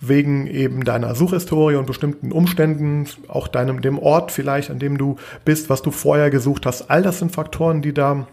wegen 0.00 0.46
eben 0.46 0.84
deiner 0.84 1.14
Suchhistorie 1.14 1.76
und 1.76 1.86
bestimmten 1.86 2.30
Umständen, 2.30 3.06
auch 3.28 3.48
deinem, 3.48 3.80
dem 3.80 3.98
Ort 3.98 4.32
vielleicht, 4.32 4.70
an 4.70 4.78
dem 4.78 4.98
du 4.98 5.16
bist, 5.46 5.70
was 5.70 5.80
du 5.80 5.90
vorher 5.90 6.28
gesucht 6.28 6.66
hast. 6.66 6.90
All 6.90 7.00
das 7.00 7.20
sind 7.20 7.32
Faktoren, 7.32 7.80
die 7.80 7.94
da 7.94 8.26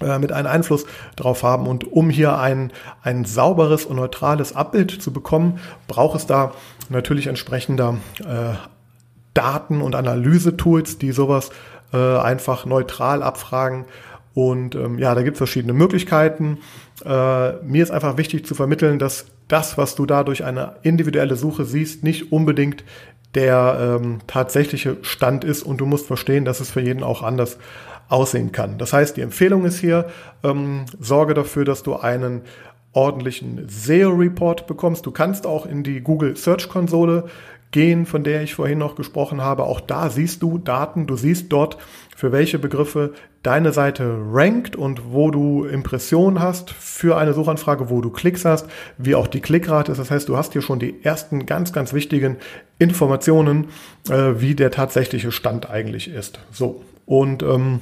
mit 0.00 0.32
einem 0.32 0.46
Einfluss 0.46 0.86
drauf 1.16 1.42
haben. 1.42 1.66
Und 1.66 1.92
um 1.92 2.10
hier 2.10 2.38
ein, 2.38 2.72
ein 3.02 3.24
sauberes 3.24 3.84
und 3.84 3.96
neutrales 3.96 4.54
Abbild 4.56 4.90
zu 4.90 5.12
bekommen, 5.12 5.60
braucht 5.88 6.16
es 6.16 6.26
da 6.26 6.52
natürlich 6.88 7.26
entsprechender 7.26 7.98
äh, 8.20 8.54
Daten- 9.34 9.80
und 9.80 9.94
Analysetools, 9.94 10.98
die 10.98 11.12
sowas 11.12 11.50
äh, 11.92 12.18
einfach 12.18 12.66
neutral 12.66 13.22
abfragen. 13.22 13.84
Und 14.34 14.74
ähm, 14.74 14.98
ja, 14.98 15.14
da 15.14 15.22
gibt 15.22 15.34
es 15.34 15.38
verschiedene 15.38 15.72
Möglichkeiten. 15.72 16.58
Äh, 17.04 17.52
mir 17.62 17.82
ist 17.82 17.90
einfach 17.90 18.16
wichtig 18.16 18.46
zu 18.46 18.54
vermitteln, 18.54 18.98
dass 18.98 19.26
das, 19.48 19.76
was 19.76 19.96
du 19.96 20.06
da 20.06 20.22
durch 20.22 20.44
eine 20.44 20.76
individuelle 20.82 21.36
Suche 21.36 21.64
siehst, 21.64 22.04
nicht 22.04 22.32
unbedingt 22.32 22.84
der 23.34 23.98
ähm, 24.00 24.18
tatsächliche 24.26 24.96
Stand 25.02 25.44
ist 25.44 25.62
und 25.62 25.78
du 25.78 25.86
musst 25.86 26.06
verstehen, 26.06 26.44
dass 26.44 26.60
es 26.60 26.70
für 26.70 26.80
jeden 26.80 27.02
auch 27.02 27.22
anders 27.22 27.58
aussehen 28.10 28.52
kann. 28.52 28.76
Das 28.76 28.92
heißt, 28.92 29.16
die 29.16 29.22
Empfehlung 29.22 29.64
ist 29.64 29.78
hier, 29.78 30.06
ähm, 30.42 30.84
sorge 30.98 31.32
dafür, 31.32 31.64
dass 31.64 31.82
du 31.82 31.96
einen 31.96 32.42
ordentlichen 32.92 33.68
SEO-Report 33.68 34.66
bekommst. 34.66 35.06
Du 35.06 35.12
kannst 35.12 35.46
auch 35.46 35.64
in 35.64 35.82
die 35.82 36.00
Google 36.00 36.36
Search 36.36 36.68
Konsole 36.68 37.24
gehen, 37.70 38.04
von 38.04 38.24
der 38.24 38.42
ich 38.42 38.54
vorhin 38.54 38.78
noch 38.78 38.96
gesprochen 38.96 39.40
habe. 39.42 39.62
Auch 39.62 39.80
da 39.80 40.10
siehst 40.10 40.42
du 40.42 40.58
Daten. 40.58 41.06
Du 41.06 41.16
siehst 41.16 41.52
dort, 41.52 41.78
für 42.16 42.32
welche 42.32 42.58
Begriffe 42.58 43.12
deine 43.42 43.72
Seite 43.72 44.18
rankt 44.32 44.76
und 44.76 45.12
wo 45.12 45.30
du 45.30 45.64
Impressionen 45.64 46.40
hast 46.40 46.70
für 46.70 47.16
eine 47.16 47.32
Suchanfrage, 47.32 47.88
wo 47.88 48.00
du 48.00 48.10
Klicks 48.10 48.44
hast, 48.44 48.66
wie 48.98 49.14
auch 49.14 49.28
die 49.28 49.40
Klickrate 49.40 49.92
ist. 49.92 49.98
Das 49.98 50.10
heißt, 50.10 50.28
du 50.28 50.36
hast 50.36 50.52
hier 50.52 50.62
schon 50.62 50.80
die 50.80 51.02
ersten 51.04 51.46
ganz, 51.46 51.72
ganz 51.72 51.92
wichtigen 51.94 52.36
Informationen, 52.78 53.68
äh, 54.10 54.40
wie 54.40 54.56
der 54.56 54.72
tatsächliche 54.72 55.30
Stand 55.30 55.70
eigentlich 55.70 56.08
ist. 56.08 56.40
So. 56.50 56.82
Und 57.06 57.42
ähm, 57.42 57.80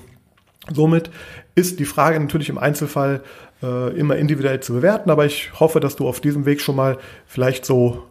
Somit 0.73 1.11
ist 1.55 1.81
die 1.81 1.85
Frage 1.85 2.19
natürlich 2.21 2.49
im 2.49 2.59
Einzelfall 2.59 3.23
äh, 3.63 3.97
immer 3.99 4.17
individuell 4.17 4.61
zu 4.61 4.75
bewerten, 4.75 5.11
aber 5.11 5.27
ich 5.27 5.59
hoffe, 5.59 5.81
dass 5.81 5.97
du 5.97 6.09
auf 6.09 6.21
diesem 6.21 6.47
Weg 6.47 6.61
schon 6.61 6.77
mal 6.77 6.99
vielleicht 7.27 7.65
so 7.65 8.05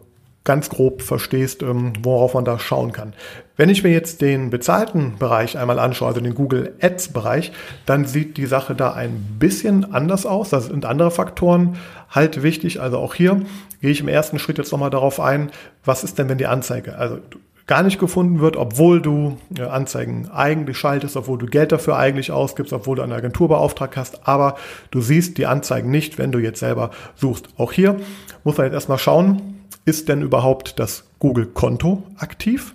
ganz 0.48 0.70
grob 0.70 1.02
verstehst, 1.02 1.62
ähm, 1.62 1.92
worauf 2.02 2.34
man 2.34 2.46
da 2.46 2.58
schauen 2.58 2.94
kann. 2.94 3.14
Wenn 3.58 3.68
ich 3.68 3.84
mir 3.84 3.92
jetzt 3.92 4.22
den 4.22 4.50
bezahlten 4.50 5.18
Bereich 5.20 5.58
einmal 5.58 5.78
anschaue, 5.78 6.08
also 6.08 6.22
den 6.22 6.36
Google 6.36 6.74
Ads 6.80 7.10
Bereich, 7.10 7.52
dann 7.86 8.06
sieht 8.06 8.38
die 8.38 8.46
Sache 8.46 8.74
da 8.74 8.94
ein 8.94 9.36
bisschen 9.40 9.94
anders 9.94 10.26
aus. 10.26 10.52
Da 10.52 10.62
sind 10.62 10.86
andere 10.86 11.12
Faktoren 11.12 11.76
halt 12.10 12.44
wichtig. 12.44 12.80
Also 12.80 12.98
auch 12.98 13.14
hier 13.14 13.42
gehe 13.82 13.92
ich 13.92 14.00
im 14.00 14.08
ersten 14.08 14.40
Schritt 14.40 14.58
jetzt 14.58 14.72
nochmal 14.72 14.90
darauf 14.90 15.20
ein, 15.20 15.52
was 15.84 16.06
ist 16.06 16.18
denn, 16.18 16.30
wenn 16.30 16.38
die 16.38 16.48
Anzeige, 16.48 16.98
also 16.98 17.20
gar 17.68 17.84
nicht 17.84 18.00
gefunden 18.00 18.40
wird, 18.40 18.56
obwohl 18.56 19.02
du 19.02 19.38
äh, 19.58 19.64
Anzeigen 19.64 20.30
eigentlich 20.30 20.78
schaltest, 20.78 21.18
obwohl 21.18 21.38
du 21.38 21.46
Geld 21.46 21.72
dafür 21.72 21.98
eigentlich 21.98 22.32
ausgibst, 22.32 22.74
obwohl 22.74 22.96
du 22.96 23.02
eine 23.02 23.16
Agentur 23.16 23.50
beauftragt 23.50 23.98
hast, 23.98 24.28
aber 24.28 24.56
du 24.90 25.02
siehst 25.02 25.38
die 25.38 25.46
Anzeigen 25.46 25.92
nicht, 25.92 26.18
wenn 26.18 26.32
du 26.32 26.40
jetzt 26.40 26.60
selber 26.60 26.92
suchst. 27.16 27.50
Auch 27.58 27.74
hier 27.74 27.98
muss 28.44 28.58
man 28.58 28.68
jetzt 28.68 28.74
erstmal 28.74 28.98
schauen, 28.98 29.60
ist 29.86 30.10
denn 30.10 30.22
überhaupt 30.22 30.80
das 30.80 31.04
Google-Konto 31.20 32.04
aktiv? 32.18 32.74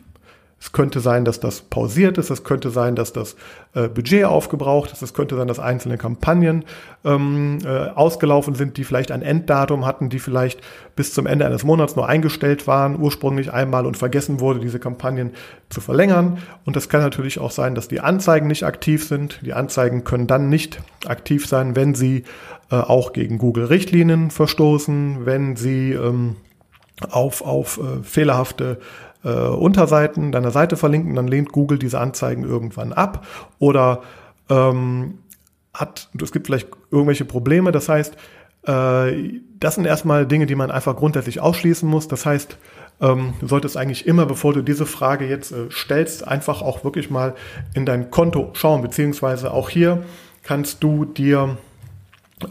Es 0.62 0.71
könnte 0.71 1.00
sein, 1.00 1.25
dass 1.25 1.40
das 1.40 1.62
pausiert 1.62 2.19
ist. 2.19 2.31
Es 2.31 2.45
könnte 2.45 2.71
sein, 2.71 2.95
dass 2.95 3.12
das 3.12 3.35
äh, 3.75 3.88
Budget 3.88 4.26
aufgebraucht 4.26 4.92
ist. 4.92 5.02
Es 5.02 5.12
könnte 5.12 5.35
sein, 5.35 5.49
dass 5.49 5.59
einzelne 5.59 5.99
Kampagnen 5.99 6.64
ähm, 7.04 7.59
äh, 7.64 7.88
ausgelaufen 7.88 8.54
sind, 8.54 8.76
die 8.76 8.85
vielleicht 8.85 9.11
ein 9.11 9.23
Enddatum 9.23 9.85
hatten, 9.85 10.09
die 10.09 10.21
vielleicht 10.21 10.61
bis 10.95 11.14
zum 11.14 11.26
Ende 11.26 11.47
eines 11.47 11.64
Monats 11.64 11.97
nur 11.97 12.09
eingestellt 12.09 12.69
waren, 12.69 13.00
ursprünglich 13.00 13.52
einmal 13.52 13.87
und 13.87 13.97
vergessen 13.97 14.38
wurde, 14.38 14.61
diese 14.61 14.78
Kampagnen 14.78 15.33
zu 15.69 15.81
verlängern. 15.81 16.38
Und 16.64 16.76
es 16.76 16.88
kann 16.88 17.00
natürlich 17.00 17.40
auch 17.40 17.50
sein, 17.50 17.75
dass 17.75 17.88
die 17.88 17.99
Anzeigen 17.99 18.47
nicht 18.47 18.62
aktiv 18.62 19.04
sind. 19.04 19.40
Die 19.42 19.54
Anzeigen 19.54 20.04
können 20.04 20.28
dann 20.28 20.49
nicht 20.49 20.81
aktiv 21.07 21.49
sein, 21.49 21.75
wenn 21.75 21.97
sie 21.97 22.23
äh, 22.71 22.76
auch 22.76 23.12
gegen 23.12 23.38
Google-Richtlinien 23.38 24.31
verstoßen, 24.31 25.26
wenn 25.26 25.57
sie 25.57 25.90
ähm, 25.92 26.37
auf, 27.11 27.45
auf 27.45 27.78
äh, 27.78 28.04
fehlerhafte 28.04 28.78
äh, 29.24 29.30
Unterseiten 29.30 30.32
deiner 30.32 30.50
Seite 30.50 30.76
verlinken, 30.76 31.14
dann 31.14 31.28
lehnt 31.28 31.52
Google 31.52 31.78
diese 31.78 32.00
Anzeigen 32.00 32.44
irgendwann 32.44 32.92
ab 32.92 33.26
oder 33.58 34.02
ähm, 34.48 35.18
hat, 35.74 36.10
es 36.20 36.32
gibt 36.32 36.46
vielleicht 36.46 36.68
irgendwelche 36.90 37.24
Probleme. 37.24 37.72
Das 37.72 37.88
heißt, 37.88 38.16
äh, 38.66 39.40
das 39.58 39.74
sind 39.74 39.86
erstmal 39.86 40.26
Dinge, 40.26 40.46
die 40.46 40.54
man 40.54 40.70
einfach 40.70 40.96
grundsätzlich 40.96 41.40
ausschließen 41.40 41.88
muss. 41.88 42.08
Das 42.08 42.26
heißt, 42.26 42.58
ähm, 43.00 43.34
du 43.40 43.48
solltest 43.48 43.76
eigentlich 43.76 44.06
immer, 44.06 44.26
bevor 44.26 44.52
du 44.52 44.62
diese 44.62 44.86
Frage 44.86 45.26
jetzt 45.26 45.52
äh, 45.52 45.70
stellst, 45.70 46.26
einfach 46.26 46.62
auch 46.62 46.84
wirklich 46.84 47.10
mal 47.10 47.34
in 47.74 47.86
dein 47.86 48.10
Konto 48.10 48.50
schauen, 48.52 48.82
beziehungsweise 48.82 49.52
auch 49.52 49.70
hier 49.70 50.04
kannst 50.42 50.82
du 50.82 51.04
dir 51.04 51.56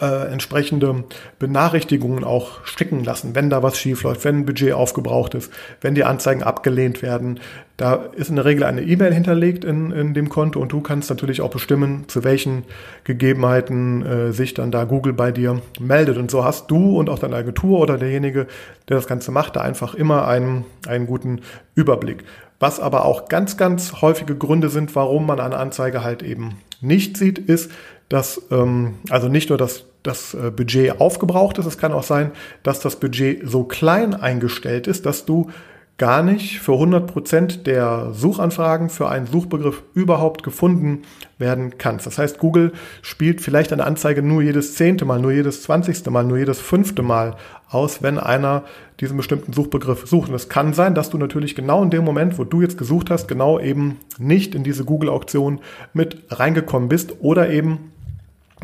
äh, 0.02 0.32
entsprechende 0.32 1.04
Benachrichtigungen 1.40 2.24
auch 2.24 2.66
schicken 2.66 3.04
lassen, 3.04 3.36
wenn 3.36 3.50
da 3.50 3.64
was 3.64 3.78
schief 3.78 4.04
läuft, 4.04 4.24
wenn 4.26 4.38
ein 4.38 4.46
Budget 4.46 4.74
aufgebraucht 4.74 5.34
ist, 5.34 5.52
wenn 5.82 5.96
die 5.96 6.04
Anzeigen 6.04 6.44
abgelehnt 6.44 7.02
werden. 7.02 7.40
Da 7.78 7.96
ist 8.16 8.30
in 8.30 8.36
der 8.36 8.46
Regel 8.46 8.64
eine 8.64 8.82
E-Mail 8.82 9.14
hinterlegt 9.14 9.66
in, 9.66 9.92
in 9.92 10.14
dem 10.14 10.30
Konto 10.30 10.60
und 10.60 10.72
du 10.72 10.82
kannst 10.82 11.10
natürlich 11.10 11.42
auch 11.42 11.50
bestimmen, 11.50 12.06
zu 12.08 12.24
welchen 12.24 12.64
Gegebenheiten 13.04 14.06
äh, 14.06 14.32
sich 14.32 14.54
dann 14.54 14.72
da 14.72 14.84
Google 14.84 15.14
bei 15.14 15.32
dir 15.32 15.62
meldet. 15.80 16.18
Und 16.18 16.30
so 16.30 16.46
hast 16.46 16.70
du 16.70 16.98
und 17.00 17.10
auch 17.10 17.20
deine 17.20 17.36
Agentur 17.36 17.80
oder 17.80 17.98
derjenige, 17.98 18.48
der 18.88 18.98
das 18.98 19.08
Ganze 19.08 19.32
macht, 19.32 19.56
da 19.56 19.62
einfach 19.62 19.96
immer 19.96 20.28
einen, 20.28 20.66
einen 20.88 21.08
guten 21.08 21.42
Überblick. 21.76 22.24
Was 22.60 22.80
aber 22.80 23.06
auch 23.06 23.28
ganz, 23.28 23.58
ganz 23.58 24.02
häufige 24.04 24.36
Gründe 24.36 24.70
sind, 24.70 24.96
warum 24.96 25.26
man 25.26 25.40
eine 25.40 25.58
Anzeige 25.58 26.04
halt 26.04 26.22
eben 26.22 26.60
nicht 26.80 27.18
sieht, 27.18 27.40
ist, 27.40 27.72
dass 28.12 28.42
ähm, 28.52 28.96
also 29.10 29.30
nicht 29.30 29.48
nur 29.48 29.58
das, 29.58 29.86
das 30.04 30.34
äh, 30.34 30.52
Budget 30.52 31.00
aufgebraucht 31.00 31.58
ist, 31.60 31.66
es 31.66 31.78
kann 31.78 31.94
auch 31.94 32.04
sein, 32.04 32.32
dass 32.62 32.82
das 32.82 32.98
Budget 32.98 33.50
so 33.50 33.64
klein 33.64 34.14
eingestellt 34.14 34.88
ist, 34.88 35.06
dass 35.06 35.26
du 35.26 35.50
gar 35.98 36.24
nicht 36.24 36.60
für 36.60 36.72
100% 36.72 37.64
der 37.64 38.10
Suchanfragen 38.12 38.90
für 38.90 39.08
einen 39.08 39.28
Suchbegriff 39.28 39.84
überhaupt 39.94 40.42
gefunden 40.42 41.04
werden 41.38 41.78
kannst. 41.78 42.08
Das 42.08 42.18
heißt, 42.18 42.40
Google 42.40 42.74
spielt 43.02 43.40
vielleicht 43.40 43.72
eine 43.72 43.86
Anzeige 43.86 44.24
nur 44.24 44.42
jedes 44.42 44.74
zehnte 44.74 45.06
Mal, 45.06 45.20
nur 45.20 45.32
jedes 45.32 45.62
zwanzigste 45.62 46.10
Mal, 46.10 46.24
nur 46.24 46.40
jedes 46.40 46.60
fünfte 46.60 47.04
Mal 47.04 47.38
aus, 47.70 48.02
wenn 48.02 48.18
einer 48.18 48.64
diesen 49.00 49.16
bestimmten 49.16 49.54
Suchbegriff 49.54 50.08
sucht. 50.08 50.30
Und 50.30 50.36
es 50.36 50.50
kann 50.50 50.74
sein, 50.74 50.96
dass 50.96 51.12
du 51.12 51.20
natürlich 51.20 51.54
genau 51.54 51.84
in 51.84 51.92
dem 51.92 52.04
Moment, 52.04 52.40
wo 52.40 52.46
du 52.46 52.62
jetzt 52.64 52.80
gesucht 52.80 53.12
hast, 53.12 53.28
genau 53.28 53.60
eben 53.60 54.00
nicht 54.18 54.56
in 54.56 54.64
diese 54.64 54.86
Google-Auktion 54.86 55.60
mit 55.94 56.24
reingekommen 56.30 56.90
bist 56.90 57.14
oder 57.22 57.52
eben 57.52 57.91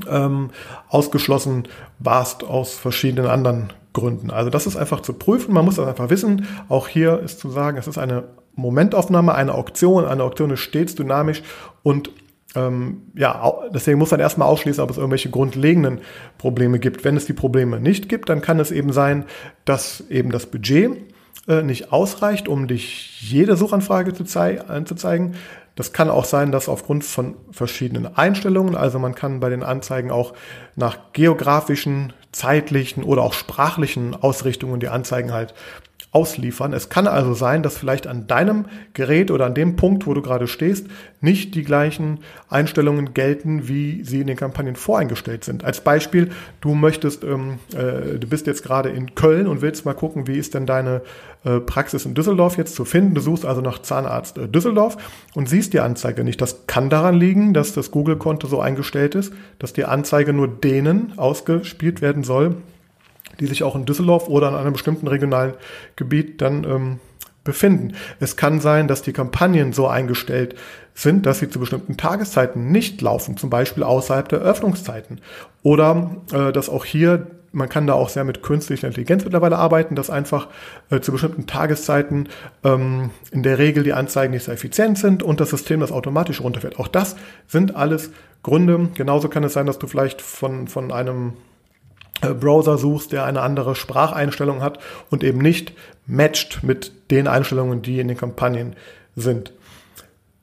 ähm, 0.10 0.50
ausgeschlossen 0.90 1.68
warst 2.00 2.44
aus 2.44 2.74
verschiedenen 2.74 3.30
anderen 3.30 3.74
Gründen. 3.94 4.30
Also 4.30 4.50
das 4.50 4.68
ist 4.68 4.76
einfach 4.76 5.02
zu 5.02 5.14
prüfen, 5.14 5.54
man 5.54 5.66
muss 5.66 5.76
das 5.76 5.88
einfach 5.88 6.10
wissen. 6.10 6.48
Auch 6.70 6.88
hier 6.88 7.20
ist 7.20 7.40
zu 7.40 7.50
sagen, 7.50 7.78
es 7.78 7.88
ist 7.88 7.98
eine 7.98 8.26
Momentaufnahme, 8.56 9.34
eine 9.34 9.54
Auktion. 9.54 10.06
Eine 10.06 10.24
Auktion 10.24 10.52
ist 10.52 10.60
stets 10.60 10.96
dynamisch 10.96 11.44
und 11.84 12.12
ähm, 12.56 13.04
ja, 13.16 13.54
deswegen 13.74 14.00
muss 14.00 14.12
man 14.12 14.20
erstmal 14.20 14.48
ausschließen, 14.48 14.84
ob 14.84 14.90
es 14.90 14.98
irgendwelche 14.98 15.30
grundlegenden 15.30 16.00
Probleme 16.38 16.80
gibt. 16.80 17.04
Wenn 17.04 17.18
es 17.18 17.26
die 17.26 17.34
Probleme 17.34 17.80
nicht 17.80 18.10
gibt, 18.10 18.30
dann 18.30 18.42
kann 18.42 18.60
es 18.60 18.72
eben 18.72 18.94
sein, 18.94 19.26
dass 19.66 20.02
eben 20.10 20.32
das 20.32 20.46
Budget 20.46 20.92
äh, 21.48 21.62
nicht 21.62 21.92
ausreicht, 21.92 22.48
um 22.48 22.68
dich 22.68 23.22
jede 23.22 23.58
Suchanfrage 23.58 24.14
zu 24.14 24.40
anzuzeigen. 24.40 25.36
Das 25.78 25.94
kann 25.94 26.10
auch 26.10 26.26
sein, 26.26 26.52
dass 26.52 26.68
aufgrund 26.68 27.06
von 27.06 27.36
verschiedenen 27.52 28.18
Einstellungen, 28.18 28.76
also 28.76 28.98
man 28.98 29.16
kann 29.16 29.40
bei 29.40 29.50
den 29.50 29.64
Anzeigen 29.64 30.12
auch 30.12 30.34
nach 30.76 31.14
geografischen, 31.14 32.14
zeitlichen 32.32 33.04
oder 33.04 33.22
auch 33.22 33.34
sprachlichen 33.34 34.16
Ausrichtungen 34.16 34.80
die 34.80 34.90
Anzeigen 34.90 35.32
halt 35.32 35.54
ausliefern. 36.12 36.74
Es 36.74 36.90
kann 36.90 37.06
also 37.06 37.36
sein, 37.36 37.62
dass 37.62 37.78
vielleicht 37.78 38.08
an 38.08 38.26
deinem 38.26 38.66
Gerät 38.94 39.30
oder 39.30 39.46
an 39.46 39.54
dem 39.54 39.76
Punkt, 39.76 40.08
wo 40.08 40.16
du 40.16 40.24
gerade 40.24 40.48
stehst, 40.48 40.88
nicht 41.22 41.54
die 41.54 41.64
gleichen 41.64 42.22
Einstellungen 42.50 43.14
gelten, 43.14 43.68
wie 43.68 44.04
sie 44.04 44.22
in 44.22 44.28
den 44.28 44.38
Kampagnen 44.38 44.76
voreingestellt 44.76 45.44
sind. 45.44 45.64
Als 45.64 45.82
Beispiel, 45.82 46.30
du 46.62 46.74
möchtest, 46.74 47.24
ähm, 47.24 47.60
äh, 47.76 48.18
du 48.18 48.28
bist 48.28 48.48
jetzt 48.48 48.64
gerade 48.64 48.90
in 48.90 49.14
Köln 49.14 49.46
und 49.48 49.62
willst 49.62 49.86
mal 49.86 49.94
gucken, 49.94 50.26
wie 50.26 50.38
ist 50.38 50.56
denn 50.56 50.66
deine 50.66 51.02
äh, 51.48 51.60
Praxis 51.62 52.06
in 52.06 52.14
Düsseldorf 52.14 52.58
jetzt 52.58 52.76
zu 52.76 52.84
finden. 52.84 53.16
Du 53.16 53.22
suchst 53.22 53.46
also 53.46 53.62
nach 53.62 53.82
Zahnarzt 53.82 54.38
äh, 54.38 54.48
Düsseldorf 54.48 54.98
und 55.34 55.48
siehst 55.48 55.74
die 55.74 55.80
Anzeige 55.80 56.24
nicht. 56.24 56.42
Das 56.42 56.68
kann 56.68 56.90
daran 56.90 57.16
liegen, 57.16 57.54
dass 57.54 57.74
das 57.74 57.92
Google-Konto 57.92 58.48
so 58.48 58.60
eingestellt 58.60 59.16
ist, 59.16 59.34
dass 59.58 59.72
die 59.72 59.86
Anzeige 59.86 60.34
nur 60.34 60.48
denen 60.48 61.14
ausgespielt 61.18 62.02
werden 62.02 62.24
soll, 62.24 62.58
die 63.40 63.48
sich 63.48 63.64
auch 63.64 63.76
in 63.76 63.86
Düsseldorf 63.86 64.28
oder 64.28 64.50
in 64.50 64.56
einem 64.56 64.74
bestimmten 64.74 65.08
regionalen 65.08 65.54
Gebiet 65.96 66.42
dann 66.42 66.64
ähm, 66.66 67.00
befinden. 67.44 67.94
Es 68.20 68.36
kann 68.36 68.60
sein, 68.60 68.88
dass 68.88 69.02
die 69.02 69.14
Kampagnen 69.14 69.72
so 69.72 69.88
eingestellt 69.88 70.56
sind, 70.94 71.26
dass 71.26 71.40
sie 71.40 71.50
zu 71.50 71.60
bestimmten 71.60 71.96
Tageszeiten 71.96 72.72
nicht 72.72 73.02
laufen, 73.02 73.38
zum 73.38 73.50
Beispiel 73.50 73.84
außerhalb 73.84 74.28
der 74.28 74.40
Öffnungszeiten. 74.40 75.22
Oder 75.64 76.18
äh, 76.34 76.52
dass 76.52 76.70
auch 76.70 76.84
hier, 76.84 77.28
man 77.58 77.70
kann 77.70 77.88
da 77.88 77.94
auch 77.94 78.10
sehr 78.10 78.24
mit 78.24 78.44
künstlicher 78.44 78.88
Intelligenz 78.88 79.24
mittlerweile 79.24 79.58
arbeiten, 79.58 79.96
dass 79.96 80.10
einfach 80.10 80.48
äh, 80.92 81.00
zu 81.00 81.12
bestimmten 81.12 81.48
Tageszeiten 81.48 82.30
ähm, 82.64 83.10
in 83.32 83.42
der 83.42 83.58
Regel 83.58 83.84
die 83.84 83.94
Anzeigen 83.94 84.32
nicht 84.32 84.44
sehr 84.44 84.54
effizient 84.54 85.00
sind 85.00 85.24
und 85.24 85.40
das 85.40 85.50
System 85.50 85.80
das 85.80 85.92
automatisch 85.92 86.40
runterfährt. 86.40 86.80
Auch 86.80 86.88
das 86.88 87.16
sind 87.48 87.76
alles 87.76 88.12
Gründe. 88.44 88.90
Genauso 88.94 89.28
kann 89.28 89.44
es 89.44 89.54
sein, 89.54 89.66
dass 89.66 89.80
du 89.80 89.88
vielleicht 89.88 90.22
von, 90.22 90.68
von 90.68 90.92
einem 90.92 91.34
äh, 92.22 92.34
Browser 92.34 92.78
suchst, 92.78 93.12
der 93.12 93.26
eine 93.26 93.42
andere 93.42 93.76
Spracheinstellung 93.76 94.62
hat 94.62 94.78
und 95.10 95.24
eben 95.24 95.40
nicht 95.40 95.74
matcht 96.06 96.64
mit 96.64 96.92
den 97.10 97.28
Einstellungen, 97.28 97.82
die 97.82 98.00
in 98.00 98.08
den 98.08 98.18
Kampagnen 98.18 98.76
sind. 99.16 99.52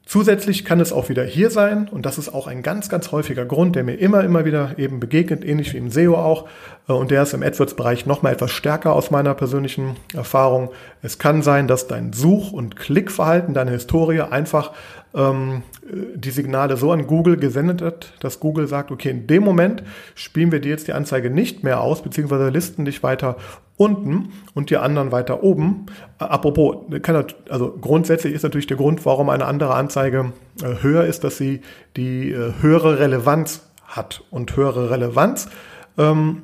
Zusätzlich 0.06 0.66
kann 0.66 0.80
es 0.80 0.92
auch 0.92 1.08
wieder 1.08 1.24
hier 1.24 1.48
sein, 1.50 1.88
und 1.88 2.04
das 2.04 2.18
ist 2.18 2.28
auch 2.28 2.46
ein 2.46 2.62
ganz, 2.62 2.90
ganz 2.90 3.10
häufiger 3.10 3.46
Grund, 3.46 3.74
der 3.74 3.84
mir 3.84 3.94
immer, 3.94 4.22
immer 4.22 4.44
wieder 4.44 4.78
eben 4.78 5.00
begegnet, 5.00 5.44
ähnlich 5.44 5.72
wie 5.72 5.78
im 5.78 5.90
SEO 5.90 6.14
auch, 6.14 6.46
äh, 6.88 6.92
und 6.92 7.10
der 7.10 7.22
ist 7.22 7.32
im 7.32 7.42
AdWords-Bereich 7.42 8.04
nochmal 8.04 8.34
etwas 8.34 8.50
stärker 8.50 8.92
aus 8.92 9.10
meiner 9.10 9.32
persönlichen 9.34 9.96
Erfahrung. 10.12 10.70
Es 11.00 11.18
kann 11.18 11.40
sein, 11.40 11.68
dass 11.68 11.88
dein 11.88 12.12
Such- 12.12 12.52
und 12.52 12.76
Klickverhalten, 12.76 13.54
deine 13.54 13.70
Historie 13.70 14.20
einfach 14.20 14.72
ähm, 15.14 15.62
die 16.14 16.30
Signale 16.30 16.76
so 16.76 16.92
an 16.92 17.06
Google 17.06 17.36
gesendet 17.36 17.82
hat, 17.82 18.14
dass 18.20 18.40
Google 18.40 18.66
sagt, 18.66 18.90
okay, 18.90 19.10
in 19.10 19.26
dem 19.26 19.44
Moment 19.44 19.82
spielen 20.14 20.52
wir 20.52 20.60
dir 20.60 20.70
jetzt 20.70 20.88
die 20.88 20.92
Anzeige 20.92 21.30
nicht 21.30 21.62
mehr 21.62 21.80
aus, 21.80 22.02
beziehungsweise 22.02 22.48
listen 22.48 22.84
dich 22.84 23.02
weiter 23.02 23.36
unten 23.76 24.30
und 24.54 24.70
die 24.70 24.76
anderen 24.76 25.12
weiter 25.12 25.42
oben. 25.42 25.86
Äh, 26.20 26.24
apropos, 26.24 26.76
kann, 27.02 27.24
also 27.48 27.76
grundsätzlich 27.80 28.34
ist 28.34 28.42
natürlich 28.42 28.66
der 28.66 28.76
Grund, 28.76 29.04
warum 29.06 29.28
eine 29.30 29.46
andere 29.46 29.74
Anzeige 29.74 30.32
äh, 30.62 30.82
höher 30.82 31.04
ist, 31.04 31.24
dass 31.24 31.38
sie 31.38 31.60
die 31.96 32.30
äh, 32.30 32.52
höhere 32.60 32.98
Relevanz 32.98 33.62
hat. 33.84 34.24
Und 34.30 34.56
höhere 34.56 34.90
Relevanz 34.90 35.48
ähm, 35.98 36.42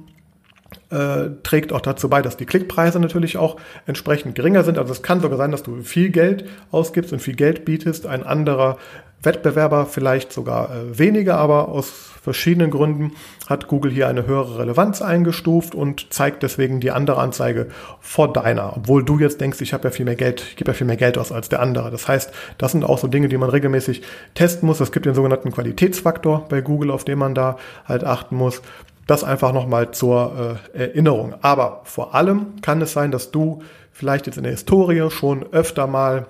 äh, 0.90 1.30
trägt 1.42 1.72
auch 1.72 1.80
dazu 1.80 2.08
bei, 2.08 2.22
dass 2.22 2.36
die 2.36 2.46
Klickpreise 2.46 3.00
natürlich 3.00 3.36
auch 3.36 3.56
entsprechend 3.86 4.34
geringer 4.34 4.64
sind. 4.64 4.78
Also 4.78 4.92
es 4.92 5.02
kann 5.02 5.20
sogar 5.20 5.38
sein, 5.38 5.50
dass 5.50 5.62
du 5.62 5.82
viel 5.82 6.10
Geld 6.10 6.44
ausgibst 6.70 7.12
und 7.12 7.20
viel 7.20 7.34
Geld 7.34 7.64
bietest, 7.64 8.06
ein 8.06 8.24
anderer 8.24 8.76
Wettbewerber 9.22 9.86
vielleicht 9.86 10.32
sogar 10.32 10.70
äh, 10.70 10.98
weniger, 10.98 11.36
aber 11.36 11.68
aus 11.68 12.10
verschiedenen 12.22 12.70
Gründen 12.70 13.12
hat 13.48 13.66
Google 13.66 13.90
hier 13.90 14.08
eine 14.08 14.26
höhere 14.26 14.58
Relevanz 14.58 15.00
eingestuft 15.02 15.74
und 15.74 16.12
zeigt 16.12 16.42
deswegen 16.42 16.80
die 16.80 16.90
andere 16.90 17.20
Anzeige 17.20 17.68
vor 18.00 18.32
deiner, 18.32 18.76
obwohl 18.76 19.04
du 19.04 19.18
jetzt 19.18 19.40
denkst, 19.40 19.60
ich 19.60 19.72
habe 19.72 19.88
ja 19.88 19.90
viel 19.90 20.04
mehr 20.04 20.16
Geld, 20.16 20.42
ich 20.50 20.56
gebe 20.56 20.70
ja 20.70 20.74
viel 20.74 20.86
mehr 20.86 20.96
Geld 20.96 21.18
aus 21.18 21.32
als 21.32 21.48
der 21.48 21.60
andere. 21.60 21.90
Das 21.90 22.08
heißt, 22.08 22.32
das 22.58 22.72
sind 22.72 22.84
auch 22.84 22.98
so 22.98 23.08
Dinge, 23.08 23.28
die 23.28 23.38
man 23.38 23.50
regelmäßig 23.50 24.02
testen 24.34 24.66
muss. 24.66 24.80
Es 24.80 24.92
gibt 24.92 25.06
den 25.06 25.14
sogenannten 25.14 25.50
Qualitätsfaktor 25.50 26.46
bei 26.48 26.60
Google, 26.60 26.90
auf 26.90 27.04
den 27.04 27.18
man 27.18 27.34
da 27.34 27.56
halt 27.86 28.04
achten 28.04 28.36
muss. 28.36 28.62
Das 29.06 29.24
einfach 29.24 29.52
nochmal 29.52 29.90
zur 29.92 30.58
äh, 30.74 30.78
Erinnerung. 30.78 31.34
Aber 31.42 31.80
vor 31.84 32.14
allem 32.14 32.60
kann 32.62 32.80
es 32.80 32.92
sein, 32.92 33.10
dass 33.10 33.30
du 33.30 33.62
vielleicht 33.92 34.26
jetzt 34.26 34.36
in 34.36 34.44
der 34.44 34.52
Historie 34.52 35.10
schon 35.10 35.44
öfter 35.52 35.86
mal 35.86 36.26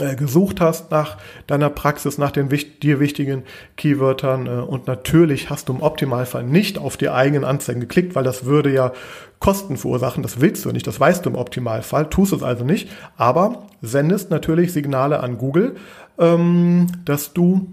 äh, 0.00 0.16
gesucht 0.16 0.60
hast 0.60 0.90
nach 0.90 1.16
deiner 1.46 1.70
Praxis, 1.70 2.18
nach 2.18 2.30
den 2.30 2.48
dir 2.48 3.00
wichtigen 3.00 3.42
Keywörtern 3.76 4.46
äh, 4.46 4.50
und 4.50 4.86
natürlich 4.86 5.50
hast 5.50 5.68
du 5.68 5.72
im 5.72 5.82
Optimalfall 5.82 6.44
nicht 6.44 6.78
auf 6.78 6.96
die 6.96 7.08
eigenen 7.08 7.44
Anzeigen 7.44 7.80
geklickt, 7.80 8.14
weil 8.14 8.24
das 8.24 8.44
würde 8.44 8.72
ja 8.72 8.92
Kosten 9.40 9.76
verursachen. 9.76 10.22
Das 10.22 10.40
willst 10.40 10.64
du 10.64 10.72
nicht, 10.72 10.86
das 10.86 11.00
weißt 11.00 11.24
du 11.24 11.30
im 11.30 11.36
Optimalfall, 11.36 12.10
tust 12.10 12.32
es 12.32 12.42
also 12.42 12.64
nicht, 12.64 12.88
aber 13.16 13.66
sendest 13.82 14.30
natürlich 14.30 14.72
Signale 14.72 15.20
an 15.20 15.38
Google, 15.38 15.76
ähm, 16.18 16.86
dass 17.04 17.32
du 17.32 17.66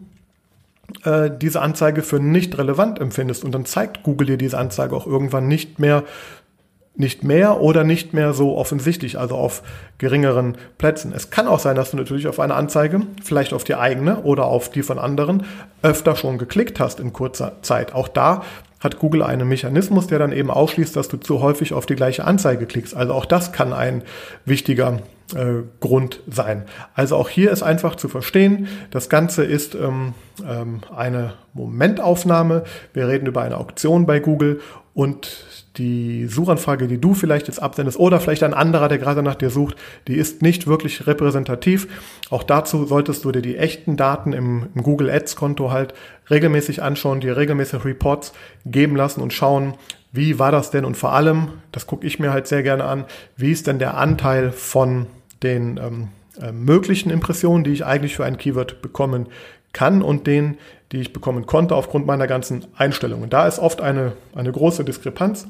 äh, 1.03 1.29
diese 1.29 1.61
Anzeige 1.61 2.01
für 2.01 2.19
nicht 2.19 2.57
relevant 2.57 2.99
empfindest 2.99 3.43
und 3.43 3.51
dann 3.51 3.65
zeigt 3.65 4.03
Google 4.03 4.27
dir 4.27 4.37
diese 4.37 4.57
Anzeige 4.57 4.95
auch 4.95 5.07
irgendwann 5.07 5.47
nicht 5.47 5.79
mehr 5.79 6.03
nicht 6.97 7.23
mehr 7.23 7.59
oder 7.59 7.83
nicht 7.83 8.13
mehr 8.13 8.33
so 8.33 8.55
offensichtlich, 8.55 9.19
also 9.19 9.35
auf 9.35 9.63
geringeren 9.97 10.57
Plätzen. 10.77 11.11
Es 11.13 11.29
kann 11.29 11.47
auch 11.47 11.59
sein, 11.59 11.75
dass 11.75 11.91
du 11.91 11.97
natürlich 11.97 12.27
auf 12.27 12.39
eine 12.39 12.55
Anzeige, 12.55 13.01
vielleicht 13.21 13.53
auf 13.53 13.65
die 13.65 13.75
eigene 13.75 14.21
oder 14.21 14.45
auf 14.45 14.69
die 14.69 14.81
von 14.81 14.97
anderen, 14.97 15.45
öfter 15.81 16.15
schon 16.15 16.37
geklickt 16.37 16.79
hast 16.79 17.01
in 17.01 17.11
kurzer 17.11 17.57
Zeit. 17.61 17.93
Auch 17.93 18.07
da 18.07 18.43
hat 18.79 18.99
Google 18.99 19.23
einen 19.23 19.47
Mechanismus, 19.47 20.07
der 20.07 20.19
dann 20.19 20.31
eben 20.31 20.51
ausschließt, 20.51 20.95
dass 20.95 21.07
du 21.07 21.17
zu 21.17 21.41
häufig 21.41 21.73
auf 21.73 21.85
die 21.85 21.95
gleiche 21.95 22.25
Anzeige 22.25 22.65
klickst. 22.65 22.95
Also 22.95 23.13
auch 23.13 23.25
das 23.25 23.51
kann 23.51 23.73
ein 23.73 24.03
wichtiger 24.45 24.99
äh, 25.33 25.63
Grund 25.79 26.19
sein. 26.29 26.65
Also 26.93 27.15
auch 27.15 27.29
hier 27.29 27.51
ist 27.51 27.63
einfach 27.63 27.95
zu 27.95 28.07
verstehen, 28.07 28.67
das 28.91 29.09
Ganze 29.09 29.43
ist 29.43 29.73
ähm, 29.75 30.13
ähm, 30.47 30.81
eine 30.95 31.33
Momentaufnahme. 31.53 32.63
Wir 32.93 33.07
reden 33.07 33.25
über 33.25 33.41
eine 33.41 33.57
Auktion 33.57 34.05
bei 34.05 34.19
Google 34.19 34.61
und 34.95 35.45
die 35.75 36.25
Suchanfrage, 36.27 36.87
die 36.87 36.99
du 37.01 37.13
vielleicht 37.13 37.49
jetzt 37.49 37.61
absendest 37.61 37.99
oder 37.99 38.21
vielleicht 38.21 38.43
ein 38.43 38.53
anderer, 38.53 38.87
der 38.87 38.97
gerade 38.97 39.21
nach 39.21 39.35
dir 39.35 39.49
sucht, 39.49 39.75
die 40.07 40.15
ist 40.15 40.41
nicht 40.41 40.67
wirklich 40.67 41.05
repräsentativ. 41.05 41.89
Auch 42.29 42.43
dazu 42.43 42.85
solltest 42.85 43.25
du 43.25 43.31
dir 43.33 43.41
die 43.41 43.57
echten 43.57 43.97
Daten 43.97 44.31
im, 44.31 44.69
im 44.73 44.83
Google 44.83 45.09
Ads 45.09 45.35
Konto 45.35 45.69
halt 45.69 45.93
regelmäßig 46.29 46.81
anschauen, 46.81 47.19
dir 47.19 47.35
regelmäßig 47.35 47.83
Reports 47.83 48.31
geben 48.65 48.95
lassen 48.95 49.21
und 49.21 49.33
schauen, 49.33 49.73
wie 50.13 50.39
war 50.39 50.53
das 50.53 50.71
denn 50.71 50.85
und 50.85 50.95
vor 50.95 51.11
allem, 51.11 51.49
das 51.73 51.87
gucke 51.87 52.07
ich 52.07 52.17
mir 52.19 52.31
halt 52.31 52.47
sehr 52.47 52.63
gerne 52.63 52.85
an, 52.85 53.03
wie 53.35 53.51
ist 53.51 53.67
denn 53.67 53.79
der 53.79 53.97
Anteil 53.97 54.53
von 54.53 55.07
den 55.43 55.77
ähm, 55.77 56.07
äh, 56.41 56.53
möglichen 56.53 57.09
Impressionen, 57.09 57.65
die 57.65 57.71
ich 57.71 57.85
eigentlich 57.85 58.15
für 58.15 58.23
ein 58.23 58.37
Keyword 58.37 58.81
bekommen 58.81 59.27
kann 59.75 60.01
und 60.01 60.25
den, 60.25 60.57
die 60.91 61.01
ich 61.01 61.13
bekommen 61.13 61.45
konnte 61.45 61.75
aufgrund 61.75 62.07
meiner 62.07 62.25
ganzen 62.25 62.65
Einstellungen. 62.75 63.29
Da 63.29 63.45
ist 63.45 63.59
oft 63.59 63.81
eine, 63.81 64.13
eine 64.33 64.51
große 64.51 64.83
Diskrepanz 64.83 65.47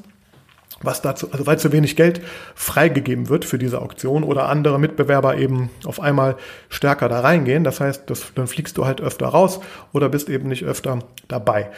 was 0.82 1.00
dazu, 1.00 1.30
also 1.32 1.46
weil 1.46 1.58
zu 1.58 1.72
wenig 1.72 1.96
Geld 1.96 2.20
freigegeben 2.54 3.28
wird 3.28 3.44
für 3.44 3.58
diese 3.58 3.80
Auktion 3.80 4.24
oder 4.24 4.48
andere 4.48 4.78
Mitbewerber 4.78 5.36
eben 5.38 5.70
auf 5.86 6.00
einmal 6.00 6.36
stärker 6.68 7.08
da 7.08 7.20
reingehen. 7.20 7.64
Das 7.64 7.80
heißt, 7.80 8.10
das, 8.10 8.34
dann 8.34 8.46
fliegst 8.46 8.76
du 8.76 8.84
halt 8.84 9.00
öfter 9.00 9.26
raus 9.26 9.60
oder 9.92 10.08
bist 10.08 10.28
eben 10.28 10.48
nicht 10.48 10.64
öfter 10.64 10.98
dabei. 11.28 11.70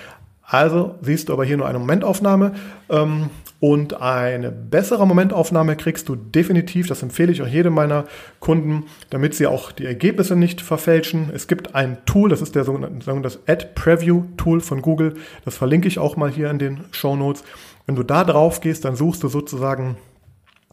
Also 0.43 0.97
siehst 1.01 1.29
du 1.29 1.33
aber 1.33 1.45
hier 1.45 1.59
nur 1.59 1.69
eine 1.69 1.79
Momentaufnahme 1.79 2.55
ähm, 2.89 3.31
und 3.61 4.01
eine 4.01 4.53
bessere 4.53 5.05
Momentaufnahme 5.05 5.75
kriegst 5.75 6.09
du 6.09 6.15
definitiv, 6.15 6.87
das 6.87 7.03
empfehle 7.03 7.33
ich 7.33 7.43
auch 7.43 7.49
jedem 7.49 7.75
meiner 7.75 8.05
Kunden, 8.39 8.85
damit 9.11 9.35
sie 9.35 9.49
auch 9.49 9.73
die 9.73 9.85
Ergebnisse 9.85 10.37
nicht 10.37 10.61
verfälschen. 10.61 11.31
Es 11.35 11.49
gibt 11.49 11.75
ein 11.75 11.99
Tool, 12.07 12.31
das 12.31 12.41
ist 12.41 12.55
der 12.55 12.63
sogenannte 12.63 13.21
das 13.21 13.41
Ad 13.49 13.71
Preview 13.75 14.25
Tool 14.37 14.61
von 14.61 14.81
Google, 14.81 15.15
das 15.45 15.57
verlinke 15.57 15.89
ich 15.89 15.99
auch 15.99 16.17
mal 16.17 16.31
hier 16.31 16.51
in 16.51 16.61
den 16.61 16.85
Show 16.93 17.17
Notes. 17.17 17.43
Wenn 17.87 17.97
du 17.97 18.05
da 18.05 18.23
drauf 18.23 18.61
gehst, 18.61 18.85
dann 18.85 18.95
suchst 18.95 19.25
du 19.25 19.29
sozusagen 19.29 19.97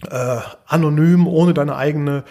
äh, 0.10 0.38
anonym, 0.67 1.28
ohne 1.28 1.54
deine 1.54 1.78
eigene 1.78 2.24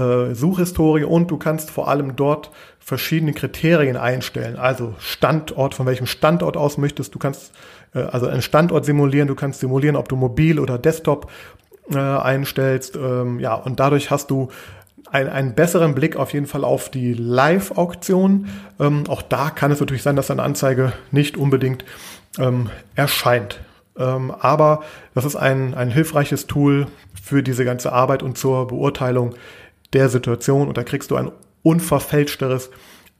äh, 0.00 0.34
Suchhistorie 0.34 1.04
und 1.04 1.30
du 1.30 1.36
kannst 1.36 1.70
vor 1.70 1.88
allem 1.88 2.16
dort 2.16 2.50
verschiedene 2.78 3.32
Kriterien 3.32 3.96
einstellen. 3.96 4.56
Also 4.56 4.94
Standort, 4.98 5.74
von 5.74 5.86
welchem 5.86 6.06
Standort 6.06 6.56
aus 6.56 6.78
möchtest 6.78 7.14
du 7.14 7.18
kannst 7.18 7.52
äh, 7.94 8.00
also 8.00 8.26
einen 8.26 8.42
Standort 8.42 8.84
simulieren, 8.84 9.28
du 9.28 9.34
kannst 9.34 9.60
simulieren, 9.60 9.96
ob 9.96 10.08
du 10.08 10.16
mobil 10.16 10.58
oder 10.58 10.78
Desktop 10.78 11.30
äh, 11.92 11.98
einstellst. 11.98 12.96
Ähm, 12.96 13.40
ja, 13.40 13.54
und 13.54 13.80
dadurch 13.80 14.10
hast 14.10 14.30
du 14.30 14.48
ein, 15.10 15.28
einen 15.28 15.54
besseren 15.54 15.94
Blick 15.94 16.16
auf 16.16 16.32
jeden 16.32 16.46
Fall 16.46 16.64
auf 16.64 16.88
die 16.88 17.14
Live-Auktion. 17.14 18.48
Ähm, 18.78 19.04
auch 19.08 19.22
da 19.22 19.50
kann 19.50 19.72
es 19.72 19.80
natürlich 19.80 20.02
sein, 20.02 20.16
dass 20.16 20.30
eine 20.30 20.42
Anzeige 20.42 20.92
nicht 21.10 21.36
unbedingt 21.36 21.84
ähm, 22.38 22.70
erscheint. 22.94 23.60
Ähm, 23.98 24.30
aber 24.30 24.82
das 25.14 25.24
ist 25.24 25.36
ein, 25.36 25.74
ein 25.74 25.90
hilfreiches 25.90 26.46
Tool 26.46 26.86
für 27.20 27.42
diese 27.42 27.64
ganze 27.64 27.92
Arbeit 27.92 28.22
und 28.22 28.38
zur 28.38 28.68
Beurteilung 28.68 29.34
der 29.92 30.08
Situation. 30.08 30.68
Und 30.68 30.76
da 30.76 30.82
kriegst 30.82 31.10
du 31.10 31.16
ein 31.16 31.30
unverfälschteres 31.62 32.70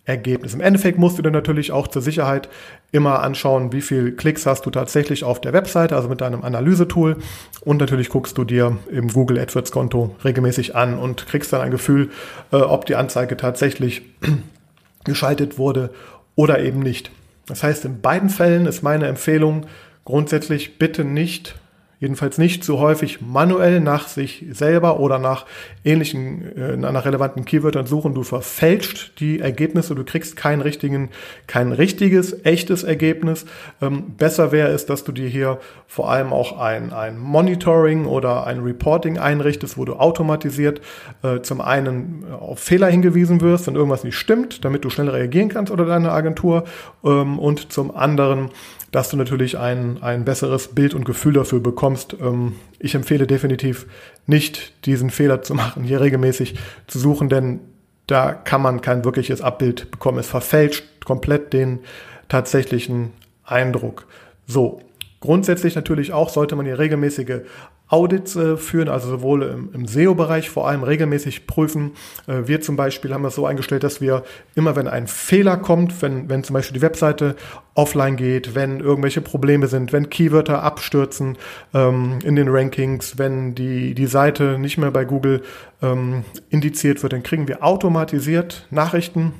Ergebnis. 0.05 0.55
Im 0.55 0.61
Endeffekt 0.61 0.99
musst 0.99 1.19
du 1.19 1.23
dir 1.23 1.31
natürlich 1.31 1.73
auch 1.73 1.87
zur 1.87 2.03
Sicherheit 2.03 2.49
immer 2.91 3.21
anschauen, 3.21 3.73
wie 3.73 3.83
viel 3.83 4.13
Klicks 4.13 4.47
hast 4.47 4.67
du 4.67 4.71
tatsächlich 4.71 5.25
auf 5.25 5.41
der 5.41 5.53
Webseite, 5.53 5.95
also 5.95 6.09
mit 6.09 6.21
deinem 6.21 6.43
Analysetool. 6.43 7.19
Und 7.61 7.81
natürlich 7.81 8.09
guckst 8.09 8.37
du 8.37 8.45
dir 8.45 8.79
im 8.91 9.09
Google 9.09 9.39
AdWords 9.39 9.71
Konto 9.71 10.17
regelmäßig 10.25 10.75
an 10.75 10.99
und 10.99 11.27
kriegst 11.27 11.53
dann 11.53 11.61
ein 11.61 11.71
Gefühl, 11.71 12.11
äh, 12.51 12.57
ob 12.57 12.87
die 12.87 12.97
Anzeige 12.97 13.37
tatsächlich 13.37 14.03
geschaltet 15.05 15.59
wurde 15.59 15.91
oder 16.35 16.61
eben 16.61 16.81
nicht. 16.81 17.11
Das 17.47 17.63
heißt, 17.63 17.85
in 17.85 18.01
beiden 18.01 18.31
Fällen 18.31 18.67
ist 18.67 18.83
meine 18.83 19.07
Empfehlung, 19.07 19.67
grundsätzlich 20.05 20.79
bitte 20.79 21.05
nicht, 21.05 21.57
jedenfalls 22.01 22.39
nicht 22.39 22.65
zu 22.65 22.79
häufig 22.79 23.21
manuell 23.21 23.81
nach 23.81 24.09
sich 24.09 24.47
selber 24.51 24.99
oder 25.01 25.19
nach 25.19 25.45
ähnlichen, 25.85 26.57
äh, 26.57 26.77
nach 26.77 27.05
relevanten 27.05 27.45
Keywörtern 27.45 27.87
suchen. 27.87 28.15
Du 28.15 28.23
verfälscht 28.23 29.21
die 29.21 29.39
Ergebnisse, 29.39 29.95
du 29.95 30.03
kriegst 30.03 30.35
keinen 30.35 30.63
richtigen, 30.63 31.11
kein 31.47 31.73
richtiges, 31.73 32.45
echtes 32.45 32.85
Ergebnis. 32.85 33.45
Ähm, 33.83 34.15
besser 34.17 34.51
wäre 34.51 34.69
es, 34.69 34.87
dass 34.87 35.05
du 35.05 35.13
dir 35.13 35.29
hier 35.29 35.59
vor 35.87 36.11
allem 36.11 36.33
auch 36.33 36.59
ein, 36.59 36.95
ein 36.95 37.19
Monitoring 37.19 38.07
oder 38.07 38.47
ein 38.47 38.61
Reporting 38.61 39.19
einrichtest, 39.19 39.77
wo 39.77 39.85
du 39.85 39.95
automatisiert 39.95 40.81
äh, 41.23 41.41
zum 41.43 41.61
einen 41.61 42.25
auf 42.33 42.61
Fehler 42.61 42.89
hingewiesen 42.89 43.43
wirst, 43.43 43.67
wenn 43.67 43.75
irgendwas 43.75 44.05
nicht 44.05 44.17
stimmt, 44.17 44.65
damit 44.65 44.87
du 44.87 44.91
schnell 44.91 45.11
reagieren 45.11 45.51
kannst 45.51 45.71
oder 45.71 45.85
deine 45.85 46.13
Agentur 46.13 46.65
ähm, 47.05 47.39
und 47.39 47.73
zum 47.73 47.95
anderen 47.95 48.51
dass 48.93 49.11
du 49.11 49.17
natürlich 49.17 49.57
ein, 49.59 50.03
ein 50.03 50.25
besseres 50.25 50.69
Bild 50.69 50.95
und 50.95 51.05
Gefühl 51.05 51.35
dafür 51.35 51.61
bekommst. 51.61 51.90
Ähm, 52.21 52.57
ich 52.79 52.95
empfehle 52.95 53.27
definitiv 53.27 53.87
nicht, 54.27 54.85
diesen 54.87 55.11
Fehler 55.11 55.43
zu 55.43 55.55
machen, 55.55 55.85
hier 55.85 56.01
regelmäßig 56.01 56.57
zu 56.87 56.99
suchen, 56.99 57.29
denn 57.29 57.61
da 58.07 58.33
kann 58.33 58.63
man 58.63 58.81
kein 58.81 59.05
wirkliches 59.05 59.41
Abbild 59.41 59.91
bekommen. 59.91 60.19
Es 60.19 60.27
verfälscht 60.27 61.05
komplett 61.05 61.53
den 61.53 61.81
tatsächlichen 62.29 63.13
Eindruck. 63.45 64.07
So, 64.47 64.81
grundsätzlich 65.21 65.75
natürlich 65.75 66.13
auch 66.13 66.29
sollte 66.29 66.57
man 66.57 66.67
hier 66.67 66.79
regelmäßige 66.79 67.43
Audits 67.91 68.37
äh, 68.37 68.57
führen, 68.57 68.89
also 68.89 69.09
sowohl 69.09 69.43
im, 69.43 69.71
im 69.75 69.87
SEO-Bereich 69.87 70.49
vor 70.49 70.69
allem 70.69 70.85
regelmäßig 70.85 71.49
prüfen. 71.49 71.93
Äh, 72.29 72.47
wir 72.47 72.61
zum 72.61 72.77
Beispiel 72.77 73.13
haben 73.13 73.25
das 73.25 73.35
so 73.35 73.47
eingestellt, 73.47 73.83
dass 73.83 74.01
wir 74.01 74.23
immer, 74.55 74.77
wenn 74.77 74.87
ein 74.87 75.09
Fehler 75.09 75.57
kommt, 75.57 76.01
wenn, 76.01 76.31
wenn 76.31 76.45
zum 76.45 76.55
Beispiel 76.55 76.75
die 76.75 76.83
Webseite 76.83 77.35
offline 77.75 78.17
geht, 78.17 78.55
wenn 78.55 78.79
irgendwelche 78.79 79.21
Probleme 79.21 79.67
sind, 79.67 79.93
wenn 79.93 80.09
Keywörter 80.09 80.63
abstürzen 80.63 81.37
ähm, 81.75 82.21
in 82.25 82.37
den 82.37 82.49
Rankings, 82.49 83.19
wenn 83.19 83.57
die, 83.57 83.95
die 83.95 84.07
Seite 84.07 84.59
nicht 84.59 84.79
mehr 84.79 84.93
bei 84.93 85.05
Google 85.05 85.43
ähm, 85.83 86.25
indiziert 86.49 87.03
wird, 87.03 87.13
dann 87.13 87.25
kriegen 87.25 87.49
wir 87.49 87.65
automatisiert 87.65 88.69
Nachrichten 88.71 89.33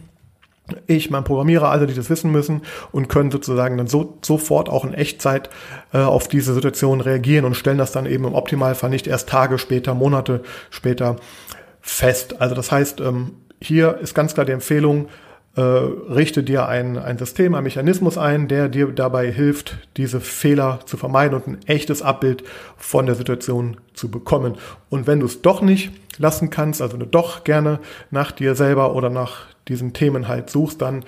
ich, 0.87 1.11
mein 1.11 1.25
Programmierer, 1.25 1.71
alle, 1.71 1.87
die 1.87 1.95
das 1.95 2.11
wissen 2.11 2.31
müssen 2.31 2.63
und 2.93 3.09
können 3.09 3.31
sozusagen 3.31 3.77
dann 3.77 3.87
so, 3.87 4.19
sofort 4.23 4.69
auch 4.69 4.85
in 4.85 4.95
Echtzeit 4.95 5.51
äh, 5.93 5.99
auf 5.99 6.29
diese 6.29 6.55
Situation 6.55 7.01
reagieren 7.01 7.45
und 7.45 7.55
stellen 7.55 7.79
das 7.79 7.93
dann 7.93 8.07
eben 8.07 8.25
im 8.25 8.35
Optimalfall 8.35 8.91
nicht 8.91 9.07
erst 9.07 9.29
Tage 9.29 9.59
später, 9.59 9.95
Monate 9.95 10.43
später 10.71 11.17
fest. 11.81 12.41
Also 12.41 12.55
das 12.55 12.71
heißt, 12.71 13.01
ähm, 13.01 13.33
hier 13.61 13.99
ist 13.99 14.15
ganz 14.15 14.35
klar 14.35 14.47
die 14.47 14.53
Empfehlung, 14.53 15.09
äh, 15.57 15.61
richte 15.61 16.43
dir 16.43 16.69
ein, 16.69 16.97
ein 16.97 17.19
System, 17.19 17.55
ein 17.55 17.65
Mechanismus 17.65 18.17
ein, 18.17 18.47
der 18.49 18.69
dir 18.69 18.87
dabei 18.93 19.33
hilft, 19.33 19.79
diese 19.97 20.21
Fehler 20.21 20.81
zu 20.87 20.97
vermeiden 20.97 21.35
und 21.35 21.47
ein 21.47 21.59
echtes 21.67 22.03
Abbild 22.03 22.45
von 22.77 23.07
der 23.07 23.17
Situation 23.17 23.77
zu 23.93 24.11
bekommen. 24.11 24.55
Und 24.91 25.07
wenn 25.07 25.21
du 25.21 25.27
es 25.27 25.43
doch 25.43 25.61
nicht 25.61 25.93
lassen 26.19 26.51
kannst, 26.51 26.81
also 26.81 26.95
wenn 26.95 27.01
du 27.01 27.07
doch 27.07 27.45
gerne 27.45 27.81
nach 28.11 28.31
dir 28.31 28.55
selber 28.55 28.95
oder 28.95 29.11
nach 29.11 29.47
diesen 29.71 29.93
Themen 29.93 30.29
halt 30.29 30.51
suchst, 30.51 30.83
dann 30.83 31.05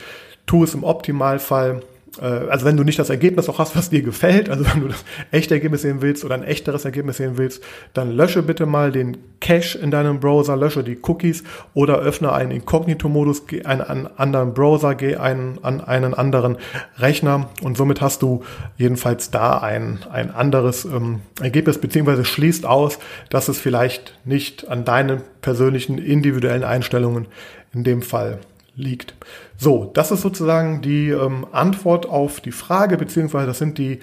tu 0.46 0.64
es 0.64 0.74
im 0.74 0.84
Optimalfall 0.84 1.82
äh, 2.20 2.24
also 2.24 2.66
wenn 2.66 2.76
du 2.76 2.84
nicht 2.84 2.98
das 2.98 3.10
Ergebnis 3.10 3.48
auch 3.48 3.58
hast, 3.58 3.76
was 3.76 3.90
dir 3.90 4.02
gefällt, 4.02 4.48
also 4.48 4.64
wenn 4.72 4.82
du 4.82 4.88
das 4.88 5.04
echte 5.30 5.54
Ergebnis 5.54 5.82
sehen 5.82 6.02
willst 6.02 6.24
oder 6.24 6.34
ein 6.34 6.42
echteres 6.42 6.84
Ergebnis 6.84 7.18
sehen 7.18 7.36
willst, 7.36 7.62
dann 7.94 8.10
lösche 8.10 8.42
bitte 8.42 8.66
mal 8.66 8.92
den 8.92 9.16
Cache 9.40 9.78
in 9.78 9.90
deinem 9.90 10.20
Browser, 10.20 10.56
lösche 10.56 10.84
die 10.84 10.98
Cookies 11.02 11.42
oder 11.74 11.98
öffne 11.98 12.32
einen 12.32 12.50
Inkognito-Modus, 12.50 13.46
geh 13.46 13.64
einen, 13.64 13.82
einen 13.82 14.06
anderen 14.16 14.54
Browser, 14.54 14.94
geh 14.94 15.16
einen, 15.16 15.58
an 15.62 15.80
einen 15.80 16.14
anderen 16.14 16.58
Rechner 16.98 17.48
und 17.62 17.76
somit 17.76 18.00
hast 18.00 18.22
du 18.22 18.44
jedenfalls 18.76 19.30
da 19.30 19.58
ein, 19.58 20.00
ein 20.10 20.30
anderes 20.30 20.84
ähm, 20.84 21.20
Ergebnis, 21.40 21.78
beziehungsweise 21.78 22.24
schließt 22.24 22.66
aus, 22.66 22.98
dass 23.30 23.48
es 23.48 23.58
vielleicht 23.58 24.18
nicht 24.24 24.68
an 24.68 24.84
deinen 24.84 25.22
persönlichen 25.40 25.98
individuellen 25.98 26.64
Einstellungen 26.64 27.26
in 27.74 27.84
dem 27.84 28.02
Fall 28.02 28.38
liegt. 28.74 29.14
So, 29.56 29.90
das 29.94 30.10
ist 30.10 30.22
sozusagen 30.22 30.82
die 30.82 31.10
ähm, 31.10 31.46
Antwort 31.52 32.08
auf 32.08 32.40
die 32.40 32.52
Frage, 32.52 32.96
beziehungsweise 32.96 33.46
das 33.46 33.58
sind 33.58 33.78
die 33.78 34.00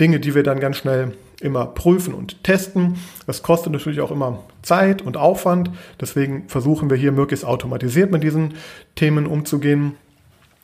Dinge, 0.00 0.20
die 0.20 0.34
wir 0.34 0.42
dann 0.42 0.60
ganz 0.60 0.78
schnell 0.78 1.12
immer 1.40 1.66
prüfen 1.66 2.14
und 2.14 2.44
testen. 2.44 2.98
Das 3.26 3.42
kostet 3.42 3.72
natürlich 3.72 4.00
auch 4.00 4.10
immer 4.10 4.44
Zeit 4.62 5.02
und 5.02 5.16
Aufwand. 5.16 5.70
Deswegen 6.00 6.48
versuchen 6.48 6.88
wir 6.88 6.96
hier 6.96 7.12
möglichst 7.12 7.44
automatisiert 7.44 8.10
mit 8.12 8.22
diesen 8.22 8.54
Themen 8.94 9.26
umzugehen. 9.26 9.96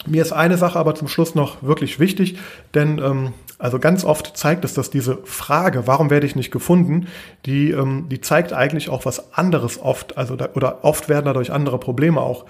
Mir 0.06 0.22
ist 0.22 0.32
eine 0.32 0.56
Sache 0.56 0.78
aber 0.78 0.94
zum 0.94 1.08
Schluss 1.08 1.34
noch 1.34 1.62
wirklich 1.62 1.98
wichtig, 1.98 2.38
denn 2.72 2.98
ähm, 2.98 3.32
also 3.58 3.80
ganz 3.80 4.04
oft 4.04 4.36
zeigt 4.36 4.64
es, 4.64 4.72
dass 4.72 4.90
diese 4.90 5.18
Frage, 5.24 5.88
warum 5.88 6.08
werde 6.08 6.26
ich 6.26 6.36
nicht 6.36 6.52
gefunden, 6.52 7.08
die, 7.44 7.72
ähm, 7.72 8.08
die 8.08 8.20
zeigt 8.20 8.52
eigentlich 8.52 8.88
auch 8.88 9.04
was 9.04 9.34
anderes 9.34 9.82
oft, 9.82 10.16
also 10.16 10.36
da, 10.36 10.50
oder 10.54 10.84
oft 10.84 11.08
werden 11.08 11.26
dadurch 11.26 11.50
andere 11.50 11.78
Probleme 11.78 12.20
auch 12.20 12.44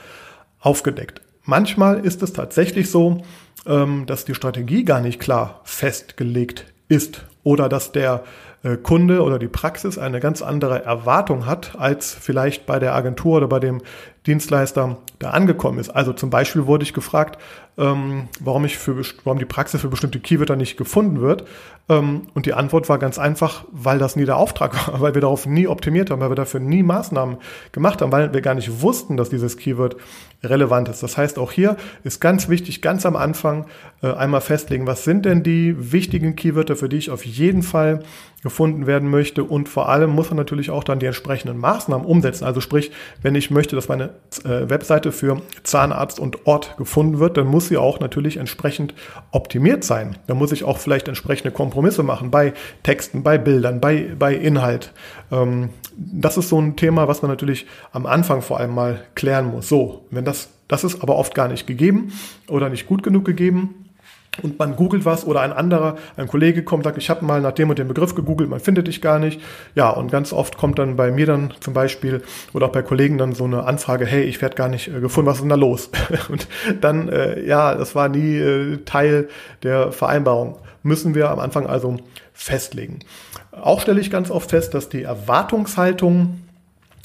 aufgedeckt. 0.61 1.21
Manchmal 1.45 2.05
ist 2.05 2.23
es 2.23 2.33
tatsächlich 2.33 2.91
so, 2.91 3.23
ähm, 3.67 4.07
dass 4.07 4.25
die 4.25 4.35
Strategie 4.35 4.85
gar 4.85 5.01
nicht 5.01 5.21
klar 5.21 5.61
festgelegt 5.65 6.67
ist 6.89 7.25
oder 7.43 7.69
dass 7.69 7.93
der 7.93 8.25
äh, 8.63 8.77
Kunde 8.77 9.23
oder 9.23 9.39
die 9.39 9.49
Praxis 9.49 9.99
eine 9.99 10.21
ganz 10.21 10.43
andere 10.43 10.85
Erwartung 10.85 11.47
hat, 11.47 11.77
als 11.79 12.13
vielleicht 12.15 12.67
bei 12.67 12.79
der 12.79 12.95
Agentur 12.95 13.37
oder 13.39 13.49
bei 13.49 13.61
dem 13.61 13.81
Dienstleister 14.29 14.99
da 15.19 15.31
angekommen 15.31 15.79
ist. 15.79 15.91
Also 15.91 16.13
zum 16.13 16.31
Beispiel 16.31 16.67
wurde 16.67 16.85
ich 16.85 16.93
gefragt, 16.93 17.39
ähm, 17.79 18.29
warum 18.41 18.65
ich 18.65 18.77
für 18.77 19.03
warum 19.25 19.39
die 19.39 19.45
Praxis 19.45 19.81
für 19.81 19.89
bestimmte 19.89 20.21
Keywörter 20.21 20.55
nicht 20.55 20.77
gefunden 20.77 21.21
wird. 21.21 21.45
Ähm, 21.89 22.23
und 22.35 22.45
die 22.47 22.53
Antwort 22.53 22.89
war 22.89 22.99
ganz 22.99 23.19
einfach, 23.19 23.65
weil 23.73 23.99
das 23.99 24.17
nie 24.17 24.27
der 24.27 24.37
Auftrag 24.37 24.75
war, 24.89 25.01
weil 25.01 25.15
wir 25.15 25.23
darauf 25.23 25.47
nie 25.47 25.67
optimiert 25.67 26.11
haben, 26.11 26.21
weil 26.21 26.31
wir 26.31 26.37
dafür 26.37 26.61
nie 26.61 26.83
Maßnahmen 26.83 27.39
gemacht 27.73 28.03
haben, 28.03 28.13
weil 28.13 28.35
wir 28.35 28.43
gar 28.43 28.55
nicht 28.55 28.83
wussten, 28.83 29.17
dass 29.17 29.31
dieses 29.31 29.57
Keyword 29.57 29.97
relevant 30.43 30.89
ist. 30.89 31.03
Das 31.03 31.17
heißt, 31.17 31.39
auch 31.39 31.51
hier 31.51 31.77
ist 32.05 32.21
ganz 32.21 32.49
wichtig, 32.49 32.83
ganz 32.83 33.07
am 33.07 33.17
Anfang 33.17 33.67
äh, 34.03 34.13
einmal 34.13 34.41
festlegen, 34.41 34.87
was 34.87 35.05
sind 35.05 35.25
denn 35.25 35.43
die 35.43 35.93
wichtigen 35.93 36.37
Keywörter, 36.37 36.77
für 36.77 36.89
die 36.89 36.99
ich 36.99 37.11
auf 37.11 37.25
jeden 37.25 37.63
Fall 37.63 38.01
gefunden 38.43 38.87
werden 38.87 39.11
möchte 39.11 39.43
und 39.43 39.69
vor 39.69 39.89
allem 39.89 40.11
muss 40.11 40.31
man 40.31 40.37
natürlich 40.37 40.71
auch 40.71 40.85
dann 40.85 41.01
die 41.01 41.07
entsprechenden 41.07 41.59
Maßnahmen 41.59 42.07
umsetzen. 42.07 42.45
Also 42.45 42.61
sprich, 42.61 42.93
wenn 43.21 43.35
ich 43.35 43.51
möchte, 43.51 43.75
dass 43.75 43.89
meine 43.89 44.11
äh, 44.45 44.69
Webseite 44.69 45.13
für 45.13 45.43
Zahnarzt 45.63 46.21
und 46.21 46.47
Ort 46.47 46.77
gefunden 46.77 47.19
wird, 47.19 47.37
dann 47.37 47.47
muss 47.47 47.69
sie 47.69 47.77
auch 47.77 48.01
natürlich 48.01 48.37
entsprechend 48.37 48.95
optimiert 49.31 49.85
sein. 49.85 50.17
Da 50.27 50.35
muss 50.35 50.53
ich 50.53 50.65
auch 50.65 50.79
vielleicht 50.79 51.09
entsprechende 51.09 51.51
Kompromisse 51.51 52.03
machen 52.03 52.31
bei 52.31 52.53
Texten, 52.83 53.23
bei 53.23 53.39
Bildern, 53.39 53.81
bei, 53.81 54.15
bei 54.19 54.35
Inhalt. 54.35 54.93
Ähm, 55.31 55.71
das 55.97 56.37
ist 56.37 56.49
so 56.49 56.61
ein 56.61 56.77
Thema, 56.77 57.09
was 57.09 57.23
man 57.23 57.31
natürlich 57.31 57.67
am 57.93 58.07
Anfang 58.07 58.43
vor 58.43 58.61
allem 58.61 58.75
mal 58.75 59.01
klären 59.15 59.51
muss. 59.51 59.69
So, 59.69 60.07
wenn 60.11 60.25
das, 60.25 60.51
das 60.69 60.85
ist 60.85 61.03
aber 61.03 61.17
oft 61.17 61.35
gar 61.35 61.49
nicht 61.49 61.67
gegeben 61.67 62.13
oder 62.49 62.69
nicht 62.69 62.87
gut 62.87 63.03
genug 63.03 63.25
gegeben, 63.25 63.88
und 64.43 64.59
man 64.59 64.77
googelt 64.77 65.05
was 65.05 65.27
oder 65.27 65.41
ein 65.41 65.53
anderer, 65.53 65.97
ein 66.17 66.29
Kollege 66.29 66.63
kommt, 66.63 66.85
sagt, 66.85 66.99
ich 66.99 67.11
habe 67.11 67.25
mal 67.25 67.41
nach 67.41 67.53
dem 67.53 67.71
und 67.71 67.79
dem 67.79 67.89
Begriff 67.89 68.15
gegoogelt, 68.15 68.51
man 68.51 68.61
findet 68.61 68.87
dich 68.87 69.01
gar 69.01 69.19
nicht. 69.19 69.41
Ja, 69.75 69.91
und 69.91 70.11
ganz 70.11 70.33
oft 70.33 70.57
kommt 70.57 70.79
dann 70.79 70.97
bei 70.97 71.11
mir 71.11 71.27
dann 71.27 71.55
zum 71.61 71.75
Beispiel 71.75 72.23
oder 72.53 72.67
auch 72.67 72.73
bei 72.73 72.83
Kollegen 72.83 73.19
dann 73.19 73.33
so 73.33 73.45
eine 73.45 73.65
Anfrage, 73.65 74.07
hey, 74.07 74.23
ich 74.23 74.41
werde 74.41 74.57
gar 74.57 74.69
nicht 74.69 74.89
äh, 74.89 75.01
gefunden, 75.01 75.29
was 75.29 75.37
ist 75.37 75.43
denn 75.43 75.51
da 75.51 75.57
los? 75.57 75.91
und 76.29 76.49
dann, 76.81 77.09
äh, 77.09 77.45
ja, 77.45 77.75
das 77.75 77.95
war 77.95 78.09
nie 78.09 78.37
äh, 78.37 78.79
Teil 78.85 79.29
der 79.63 79.93
Vereinbarung. 79.93 80.59
Müssen 80.83 81.15
wir 81.15 81.31
am 81.31 81.41
Anfang 81.41 81.67
also 81.67 81.97
festlegen. 82.33 83.01
Auch 83.51 83.81
stelle 83.81 84.01
ich 84.01 84.11
ganz 84.11 84.31
oft 84.31 84.51
fest, 84.51 84.75
dass 84.75 84.89
die 84.89 85.03
Erwartungshaltung 85.03 86.41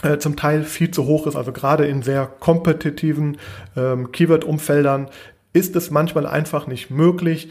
äh, 0.04 0.18
zum 0.18 0.36
Teil 0.36 0.64
viel 0.64 0.92
zu 0.92 1.06
hoch 1.06 1.28
ist, 1.28 1.36
also 1.36 1.52
gerade 1.52 1.88
in 1.88 2.04
sehr 2.04 2.28
kompetitiven 2.28 3.38
ähm, 3.76 4.12
Keyword-Umfeldern 4.12 5.08
ist 5.54 5.76
es 5.76 5.92
manchmal 5.92 6.28
einfach 6.28 6.68
nicht 6.68 6.90
möglich, 6.90 7.50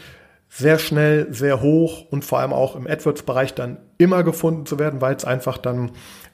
sehr 0.49 0.77
schnell, 0.77 1.33
sehr 1.33 1.61
hoch 1.61 2.05
und 2.11 2.23
vor 2.23 2.39
allem 2.39 2.53
auch 2.53 2.75
im 2.75 2.85
AdWords-Bereich 2.85 3.55
dann 3.55 3.77
immer 3.97 4.23
gefunden 4.23 4.67
zu 4.67 4.77
werden, 4.77 5.01
weil 5.01 5.15
es 5.15 5.25
einfach 5.25 5.57
dann 5.57 5.91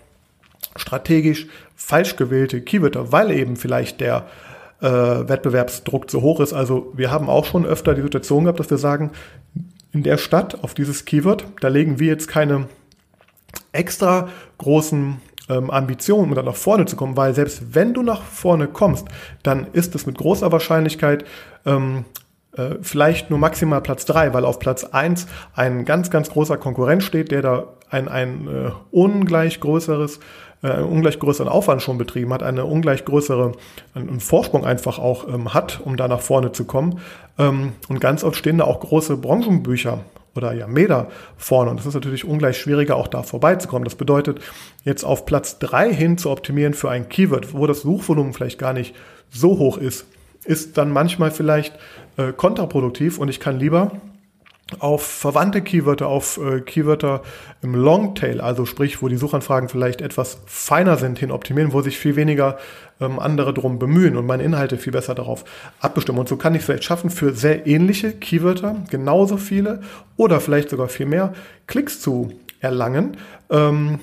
strategisch 0.76 1.48
falsch 1.76 2.16
gewählte 2.16 2.62
Keywörter, 2.62 3.12
weil 3.12 3.32
eben 3.32 3.56
vielleicht 3.56 4.00
der 4.02 4.28
äh, 4.82 4.88
Wettbewerbsdruck 4.88 6.10
zu 6.10 6.22
hoch 6.22 6.40
ist. 6.40 6.54
Also 6.54 6.92
wir 6.96 7.12
haben 7.12 7.30
auch 7.30 7.46
schon 7.46 7.66
öfter 7.66 7.94
die 7.94 8.02
Situation 8.02 8.44
gehabt, 8.44 8.60
dass 8.60 8.70
wir 8.70 8.78
sagen, 8.78 9.12
in 9.92 10.04
der 10.04 10.18
Stadt 10.18 10.64
auf 10.64 10.74
dieses 10.74 11.06
Keyword, 11.06 11.46
da 11.60 11.68
legen 11.68 12.00
wir 12.00 12.08
jetzt 12.08 12.28
keine 12.28 12.68
extra 13.74 14.30
großen 14.58 15.20
ähm, 15.52 15.70
Ambition, 15.70 16.30
um 16.30 16.36
dann 16.36 16.46
nach 16.46 16.56
vorne 16.56 16.86
zu 16.86 16.96
kommen, 16.96 17.18
weil 17.18 17.34
selbst 17.34 17.76
wenn 17.76 17.94
du 17.94 18.04
nach 18.04 18.22
vorne 18.24 18.68
kommst, 18.68 19.08
dann 19.44 19.68
ist 19.74 19.94
es 19.96 20.06
mit 20.06 20.18
großer 20.18 20.52
Wahrscheinlichkeit 20.52 21.26
ähm, 21.66 22.06
äh, 22.56 22.76
vielleicht 22.82 23.30
nur 23.30 23.40
maximal 23.40 23.82
Platz 23.82 24.06
drei, 24.06 24.34
weil 24.34 24.46
auf 24.46 24.60
Platz 24.60 24.84
eins 24.84 25.28
ein 25.56 25.86
ganz, 25.86 26.10
ganz 26.10 26.30
großer 26.30 26.58
Konkurrent 26.58 27.04
steht, 27.04 27.32
der 27.32 27.42
da 27.42 27.64
ein, 27.90 28.08
ein 28.08 28.48
äh, 28.48 28.72
ungleich 28.92 29.60
größeres 29.60 30.20
äh, 30.64 30.70
einen 30.70 30.86
ungleich 30.86 31.20
größeren 31.20 31.50
Aufwand 31.50 31.82
schon 31.82 31.98
betrieben 31.98 32.34
hat, 32.34 32.44
eine 32.44 32.66
ungleich 32.66 33.06
größere 33.06 33.54
einen 33.94 34.20
Vorsprung 34.20 34.66
einfach 34.66 35.00
auch 35.00 35.28
ähm, 35.28 35.54
hat, 35.54 35.82
um 35.84 35.98
da 35.98 36.08
nach 36.08 36.22
vorne 36.22 36.52
zu 36.52 36.66
kommen. 36.66 37.00
Ähm, 37.38 37.74
und 37.90 38.00
ganz 38.00 38.24
oft 38.24 38.38
stehen 38.38 38.60
da 38.60 38.66
auch 38.66 38.80
große 38.80 39.18
Branchenbücher 39.18 40.00
oder 40.36 40.54
ja 40.54 40.68
Meter 40.68 41.10
vorne. 41.38 41.72
Und 41.72 41.80
es 41.80 41.86
ist 41.86 41.94
natürlich 41.94 42.26
ungleich 42.26 42.58
schwieriger, 42.58 42.96
auch 42.96 43.08
da 43.08 43.24
vorbeizukommen. 43.24 43.84
Das 43.84 43.96
bedeutet, 43.96 44.40
jetzt 44.84 45.04
auf 45.04 45.26
Platz 45.26 45.60
drei 45.60 45.94
hin 45.94 46.18
zu 46.18 46.30
optimieren 46.30 46.74
für 46.74 46.90
ein 46.90 47.10
Keyword, 47.10 47.54
wo 47.54 47.68
das 47.68 47.82
Suchvolumen 47.82 48.34
vielleicht 48.34 48.60
gar 48.60 48.74
nicht 48.74 48.96
so 49.30 49.58
hoch 49.58 49.78
ist, 49.78 50.06
ist 50.46 50.78
dann 50.78 50.92
manchmal 50.92 51.32
vielleicht 51.32 51.76
äh, 52.18 52.34
kontraproduktiv 52.34 53.18
und 53.20 53.30
ich 53.30 53.40
kann 53.40 53.60
lieber 53.60 53.92
auf 54.80 55.04
verwandte 55.04 55.62
Keywörter, 55.62 56.08
auf 56.08 56.38
äh, 56.38 56.62
Keywörter 56.62 57.22
im 57.62 57.76
Longtail, 57.76 58.42
also 58.42 58.66
sprich, 58.66 59.02
wo 59.02 59.08
die 59.08 59.18
Suchanfragen 59.18 59.70
vielleicht 59.70 60.02
etwas 60.02 60.40
feiner 60.46 60.98
sind, 60.98 61.20
hin 61.20 61.32
optimieren, 61.32 61.74
wo 61.74 61.82
sich 61.82 61.98
viel 61.98 62.16
weniger 62.16 62.58
ähm, 63.02 63.20
andere 63.20 63.54
drum 63.54 63.80
bemühen 63.80 64.16
und 64.16 64.26
meine 64.26 64.44
Inhalte 64.44 64.78
viel 64.78 64.94
besser 64.94 65.16
darauf 65.16 65.44
abbestimmen. 65.80 66.20
Und 66.20 66.30
so 66.30 66.38
kann 66.38 66.56
ich 66.56 66.62
vielleicht 66.62 66.84
schaffen, 66.84 67.10
für 67.10 67.34
sehr 67.34 67.68
ähnliche 67.68 68.14
Keywörter 68.14 68.76
genauso 68.90 69.38
viele 69.38 69.82
oder 70.16 70.40
vielleicht 70.40 70.70
sogar 70.70 70.88
viel 70.88 71.08
mehr 71.08 71.34
Klicks 71.68 72.00
zu 72.00 72.32
erlangen, 72.60 73.18
ähm, 73.50 74.00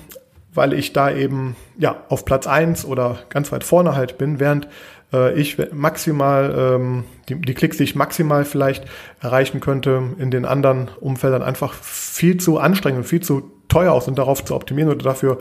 weil 0.53 0.73
ich 0.73 0.93
da 0.93 1.11
eben 1.11 1.55
ja 1.77 2.03
auf 2.09 2.25
Platz 2.25 2.45
eins 2.45 2.85
oder 2.85 3.19
ganz 3.29 3.51
weit 3.51 3.63
vorne 3.63 3.95
halt 3.95 4.17
bin, 4.17 4.39
während 4.39 4.67
äh, 5.13 5.39
ich 5.39 5.57
maximal, 5.71 6.53
ähm, 6.57 7.03
die, 7.29 7.35
die 7.35 7.53
Klicks, 7.53 7.77
die 7.77 7.83
ich 7.83 7.95
maximal 7.95 8.45
vielleicht 8.45 8.85
erreichen 9.21 9.59
könnte, 9.59 10.03
in 10.17 10.31
den 10.31 10.45
anderen 10.45 10.89
Umfeldern 10.99 11.41
einfach 11.43 11.73
viel 11.73 12.37
zu 12.37 12.59
anstrengend 12.59 12.99
und 12.99 13.07
viel 13.07 13.21
zu 13.21 13.51
teuer 13.67 13.93
aus 13.93 14.07
und 14.07 14.17
darauf 14.17 14.43
zu 14.43 14.55
optimieren 14.55 14.91
oder 14.91 15.03
dafür 15.03 15.39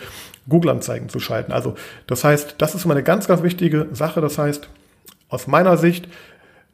Google-Anzeigen 0.49 1.09
zu 1.09 1.21
schalten. 1.21 1.53
Also 1.53 1.75
das 2.07 2.25
heißt, 2.25 2.57
das 2.59 2.75
ist 2.75 2.85
immer 2.85 2.95
eine 2.95 3.03
ganz, 3.03 3.29
ganz 3.29 3.43
wichtige 3.43 3.89
Sache. 3.93 4.21
Das 4.21 4.39
heißt, 4.39 4.69
aus 5.29 5.47
meiner 5.47 5.77
Sicht 5.77 6.09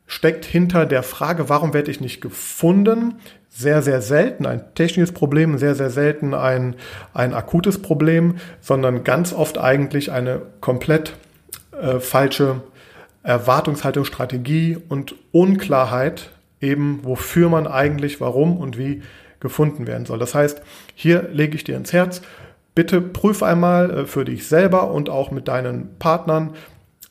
steckt 0.07 0.45
hinter 0.45 0.87
der 0.87 1.03
Frage, 1.03 1.49
warum 1.49 1.73
werde 1.75 1.91
ich 1.91 2.01
nicht 2.01 2.21
gefunden, 2.21 3.15
sehr, 3.49 3.83
sehr 3.83 4.03
selten 4.03 4.47
ein 4.47 4.75
technisches 4.75 5.13
Problem, 5.13 5.59
sehr, 5.59 5.75
sehr 5.75 5.91
selten 5.91 6.35
ein, 6.35 6.75
ein 7.13 7.35
akutes 7.35 7.81
Problem, 7.81 8.37
sondern 8.61 9.05
ganz 9.05 9.33
oft 9.33 9.59
eigentlich 9.59 10.11
eine 10.11 10.43
komplett 10.61 11.15
äh, 11.81 12.01
falsche 12.01 12.63
Erwartungshaltung, 13.23 14.05
Strategie 14.05 14.77
und 14.89 15.15
Unklarheit 15.33 16.31
eben, 16.61 17.01
wofür 17.05 17.49
man 17.49 17.67
eigentlich, 17.67 18.21
warum 18.21 18.57
und 18.57 18.77
wie 18.77 19.03
gefunden 19.41 19.87
werden 19.87 20.07
soll. 20.07 20.19
Das 20.19 20.35
heißt, 20.35 20.63
hier 20.95 21.29
lege 21.33 21.55
ich 21.55 21.65
dir 21.65 21.77
ins 21.77 21.93
Herz, 21.93 22.23
bitte 22.75 23.01
prüfe 23.01 23.47
einmal 23.47 23.91
äh, 23.91 24.07
für 24.07 24.25
dich 24.25 24.47
selber 24.47 24.91
und 24.91 25.09
auch 25.09 25.31
mit 25.31 25.49
deinen 25.49 25.99
Partnern, 25.99 26.55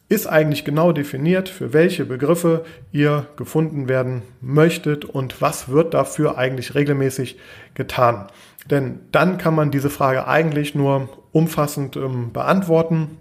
ist 0.10 0.28
eigentlich 0.28 0.64
genau 0.64 0.92
definiert, 0.92 1.50
für 1.50 1.74
welche 1.74 2.06
Begriffe 2.06 2.66
ihr 2.92 3.26
gefunden 3.36 3.88
werden 3.88 4.22
möchtet 4.42 5.06
und 5.06 5.42
was 5.42 5.70
wird 5.70 5.94
dafür 5.94 6.38
eigentlich 6.38 6.76
regelmäßig 6.76 7.40
getan. 7.74 8.28
Denn 8.70 9.00
dann 9.12 9.38
kann 9.38 9.56
man 9.56 9.72
diese 9.72 9.90
Frage 9.90 10.28
eigentlich 10.28 10.76
nur 10.76 11.10
umfassend 11.32 11.96
ähm, 11.96 12.32
beantworten. 12.32 13.18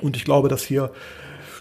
Und 0.00 0.16
ich 0.16 0.24
glaube, 0.24 0.48
dass 0.48 0.62
hier 0.62 0.90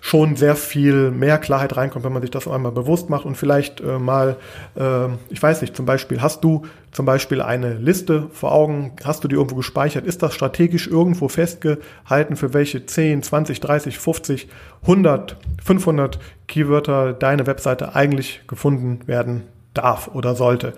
schon 0.04 0.36
sehr 0.36 0.56
viel 0.56 1.12
mehr 1.12 1.38
Klarheit 1.38 1.78
reinkommt, 1.78 2.04
wenn 2.04 2.12
man 2.12 2.24
sich 2.24 2.32
das 2.32 2.48
einmal 2.48 2.72
bewusst 2.72 3.12
macht 3.12 3.24
und 3.24 3.36
vielleicht 3.38 3.82
äh, 3.82 4.00
mal, 4.00 4.36
äh, 4.76 5.06
ich 5.30 5.42
weiß 5.42 5.62
nicht, 5.62 5.76
zum 5.76 5.86
Beispiel, 5.86 6.22
hast 6.22 6.44
du 6.44 6.64
zum 6.92 7.06
Beispiel 7.06 7.40
eine 7.40 7.76
Liste 7.76 8.28
vor 8.34 8.52
Augen, 8.52 8.94
hast 9.04 9.24
du 9.24 9.28
die 9.28 9.36
irgendwo 9.36 9.56
gespeichert, 9.56 10.08
ist 10.08 10.24
das 10.24 10.34
strategisch 10.34 10.88
irgendwo 10.88 11.30
festgehalten, 11.30 12.36
für 12.36 12.56
welche 12.56 12.84
10, 12.84 13.22
20, 13.22 13.60
30, 13.60 14.00
50, 14.00 14.50
100, 14.82 15.38
500 15.64 16.20
Keywörter 16.48 17.14
deine 17.14 17.46
Webseite 17.46 17.94
eigentlich 17.96 18.42
gefunden 18.48 19.08
werden 19.08 19.44
darf 19.76 20.10
oder 20.14 20.36
sollte. 20.36 20.74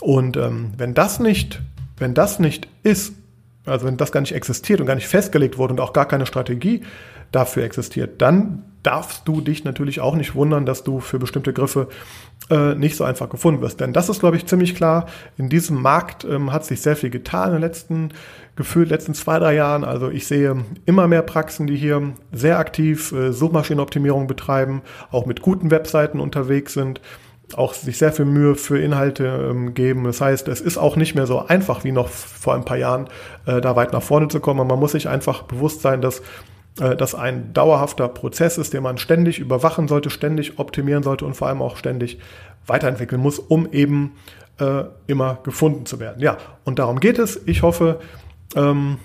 Und 0.00 0.36
ähm, 0.36 0.72
wenn 0.76 0.94
das 0.94 1.18
nicht, 1.18 1.60
wenn 1.98 2.14
das 2.14 2.38
nicht 2.38 2.68
ist, 2.84 3.14
also 3.66 3.84
wenn 3.84 3.96
das 3.96 4.12
gar 4.12 4.20
nicht 4.20 4.32
existiert 4.32 4.80
und 4.80 4.86
gar 4.86 4.94
nicht 4.94 5.08
festgelegt 5.08 5.58
wurde 5.58 5.74
und 5.74 5.80
auch 5.80 5.92
gar 5.92 6.06
keine 6.06 6.24
Strategie 6.24 6.82
dafür 7.32 7.64
existiert, 7.64 8.20
dann 8.20 8.64
darfst 8.82 9.28
du 9.28 9.40
dich 9.40 9.64
natürlich 9.64 10.00
auch 10.00 10.14
nicht 10.14 10.34
wundern, 10.34 10.64
dass 10.64 10.84
du 10.84 11.00
für 11.00 11.18
bestimmte 11.18 11.52
Griffe 11.52 11.88
äh, 12.48 12.74
nicht 12.74 12.96
so 12.96 13.04
einfach 13.04 13.28
gefunden 13.28 13.60
wirst. 13.60 13.80
Denn 13.80 13.92
das 13.92 14.08
ist, 14.08 14.20
glaube 14.20 14.36
ich, 14.36 14.46
ziemlich 14.46 14.74
klar. 14.74 15.06
In 15.36 15.48
diesem 15.48 15.80
Markt 15.80 16.24
ähm, 16.24 16.52
hat 16.52 16.64
sich 16.64 16.80
sehr 16.80 16.96
viel 16.96 17.10
getan 17.10 17.48
in 17.48 17.54
den 17.56 17.62
letzten, 17.62 18.08
gefühlt 18.56 18.88
letzten 18.88 19.14
zwei, 19.14 19.38
drei 19.38 19.54
Jahren. 19.54 19.84
Also 19.84 20.08
ich 20.10 20.26
sehe 20.26 20.64
immer 20.86 21.08
mehr 21.08 21.22
Praxen, 21.22 21.66
die 21.66 21.76
hier 21.76 22.14
sehr 22.32 22.58
aktiv 22.58 23.12
äh, 23.12 23.32
Suchmaschinenoptimierung 23.32 24.26
betreiben, 24.26 24.82
auch 25.10 25.26
mit 25.26 25.42
guten 25.42 25.70
Webseiten 25.70 26.20
unterwegs 26.20 26.72
sind 26.72 27.00
auch 27.56 27.74
sich 27.74 27.98
sehr 27.98 28.12
viel 28.12 28.26
Mühe 28.26 28.54
für 28.54 28.78
Inhalte 28.78 29.48
ähm, 29.50 29.74
geben. 29.74 30.04
Das 30.04 30.20
heißt, 30.20 30.46
es 30.46 30.60
ist 30.60 30.78
auch 30.78 30.94
nicht 30.94 31.16
mehr 31.16 31.26
so 31.26 31.46
einfach 31.46 31.82
wie 31.82 31.90
noch 31.90 32.08
vor 32.08 32.54
ein 32.54 32.64
paar 32.64 32.76
Jahren, 32.76 33.08
äh, 33.46 33.60
da 33.60 33.74
weit 33.74 33.92
nach 33.92 34.02
vorne 34.02 34.28
zu 34.28 34.38
kommen. 34.38 34.66
man 34.66 34.78
muss 34.78 34.92
sich 34.92 35.08
einfach 35.08 35.42
bewusst 35.42 35.82
sein, 35.82 36.00
dass 36.00 36.22
das 36.76 37.14
ein 37.14 37.52
dauerhafter 37.52 38.08
Prozess 38.08 38.56
ist, 38.56 38.72
den 38.72 38.82
man 38.82 38.96
ständig 38.96 39.38
überwachen 39.38 39.88
sollte, 39.88 40.08
ständig 40.08 40.58
optimieren 40.58 41.02
sollte 41.02 41.26
und 41.26 41.34
vor 41.34 41.48
allem 41.48 41.62
auch 41.62 41.76
ständig 41.76 42.18
weiterentwickeln 42.66 43.20
muss, 43.20 43.38
um 43.38 43.70
eben 43.72 44.12
äh, 44.58 44.84
immer 45.06 45.38
gefunden 45.42 45.86
zu 45.86 45.98
werden. 46.00 46.20
Ja, 46.20 46.36
und 46.64 46.78
darum 46.78 47.00
geht 47.00 47.18
es. 47.18 47.40
Ich 47.46 47.62
hoffe, 47.62 48.00
ähm, 48.54 48.98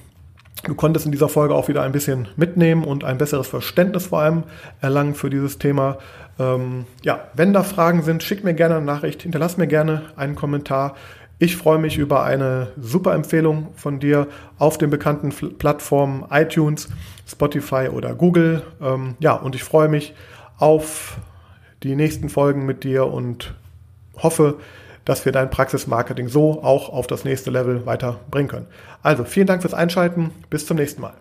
du 0.63 0.75
konntest 0.75 1.06
in 1.06 1.12
dieser 1.12 1.30
Folge 1.30 1.56
auch 1.56 1.67
wieder 1.67 1.82
ein 1.82 1.91
bisschen 1.91 2.28
mitnehmen 2.36 2.84
und 2.84 3.04
ein 3.04 3.17
besseres 3.17 3.47
Verständnis 3.47 4.08
vor 4.08 4.19
allem 4.19 4.43
erlangen 4.82 5.15
für 5.15 5.30
dieses 5.30 5.58
Thema. 5.58 5.97
Ähm, 6.38 6.86
ja, 7.04 7.28
wenn 7.34 7.54
da 7.54 7.63
Fragen 7.63 8.04
sind, 8.04 8.23
schick 8.23 8.43
mir 8.43 8.54
gerne 8.54 8.75
eine 8.75 8.86
Nachricht, 8.86 9.23
hinterlass 9.23 9.58
mir 9.58 9.67
gerne 9.67 10.04
einen 10.15 10.36
Kommentar. 10.36 10.95
Ich 11.38 11.58
freue 11.58 11.80
mich 11.80 11.97
über 11.97 12.23
eine 12.23 12.69
super 12.80 13.13
Empfehlung 13.13 13.69
von 13.75 13.99
dir 13.99 14.28
auf 14.58 14.78
den 14.78 14.89
bekannten 14.89 15.30
Plattformen 15.58 16.25
iTunes, 16.30 16.89
Spotify 17.27 17.89
oder 17.91 18.13
Google. 18.15 18.63
Ähm, 18.81 19.15
ja, 19.19 19.33
und 19.33 19.55
ich 19.55 19.63
freue 19.63 19.88
mich 19.88 20.13
auf 20.57 21.17
die 21.83 21.95
nächsten 21.95 22.29
Folgen 22.29 22.65
mit 22.65 22.83
dir 22.83 23.07
und 23.07 23.55
hoffe, 24.21 24.59
dass 25.03 25.25
wir 25.25 25.31
dein 25.31 25.49
Praxismarketing 25.49 26.27
so 26.27 26.63
auch 26.63 26.89
auf 26.89 27.07
das 27.07 27.25
nächste 27.25 27.51
Level 27.51 27.85
weiterbringen 27.85 28.47
können. 28.47 28.67
Also 29.03 29.23
vielen 29.23 29.47
Dank 29.47 29.61
fürs 29.61 29.73
Einschalten. 29.73 30.31
Bis 30.49 30.65
zum 30.65 30.77
nächsten 30.77 31.01
Mal. 31.01 31.13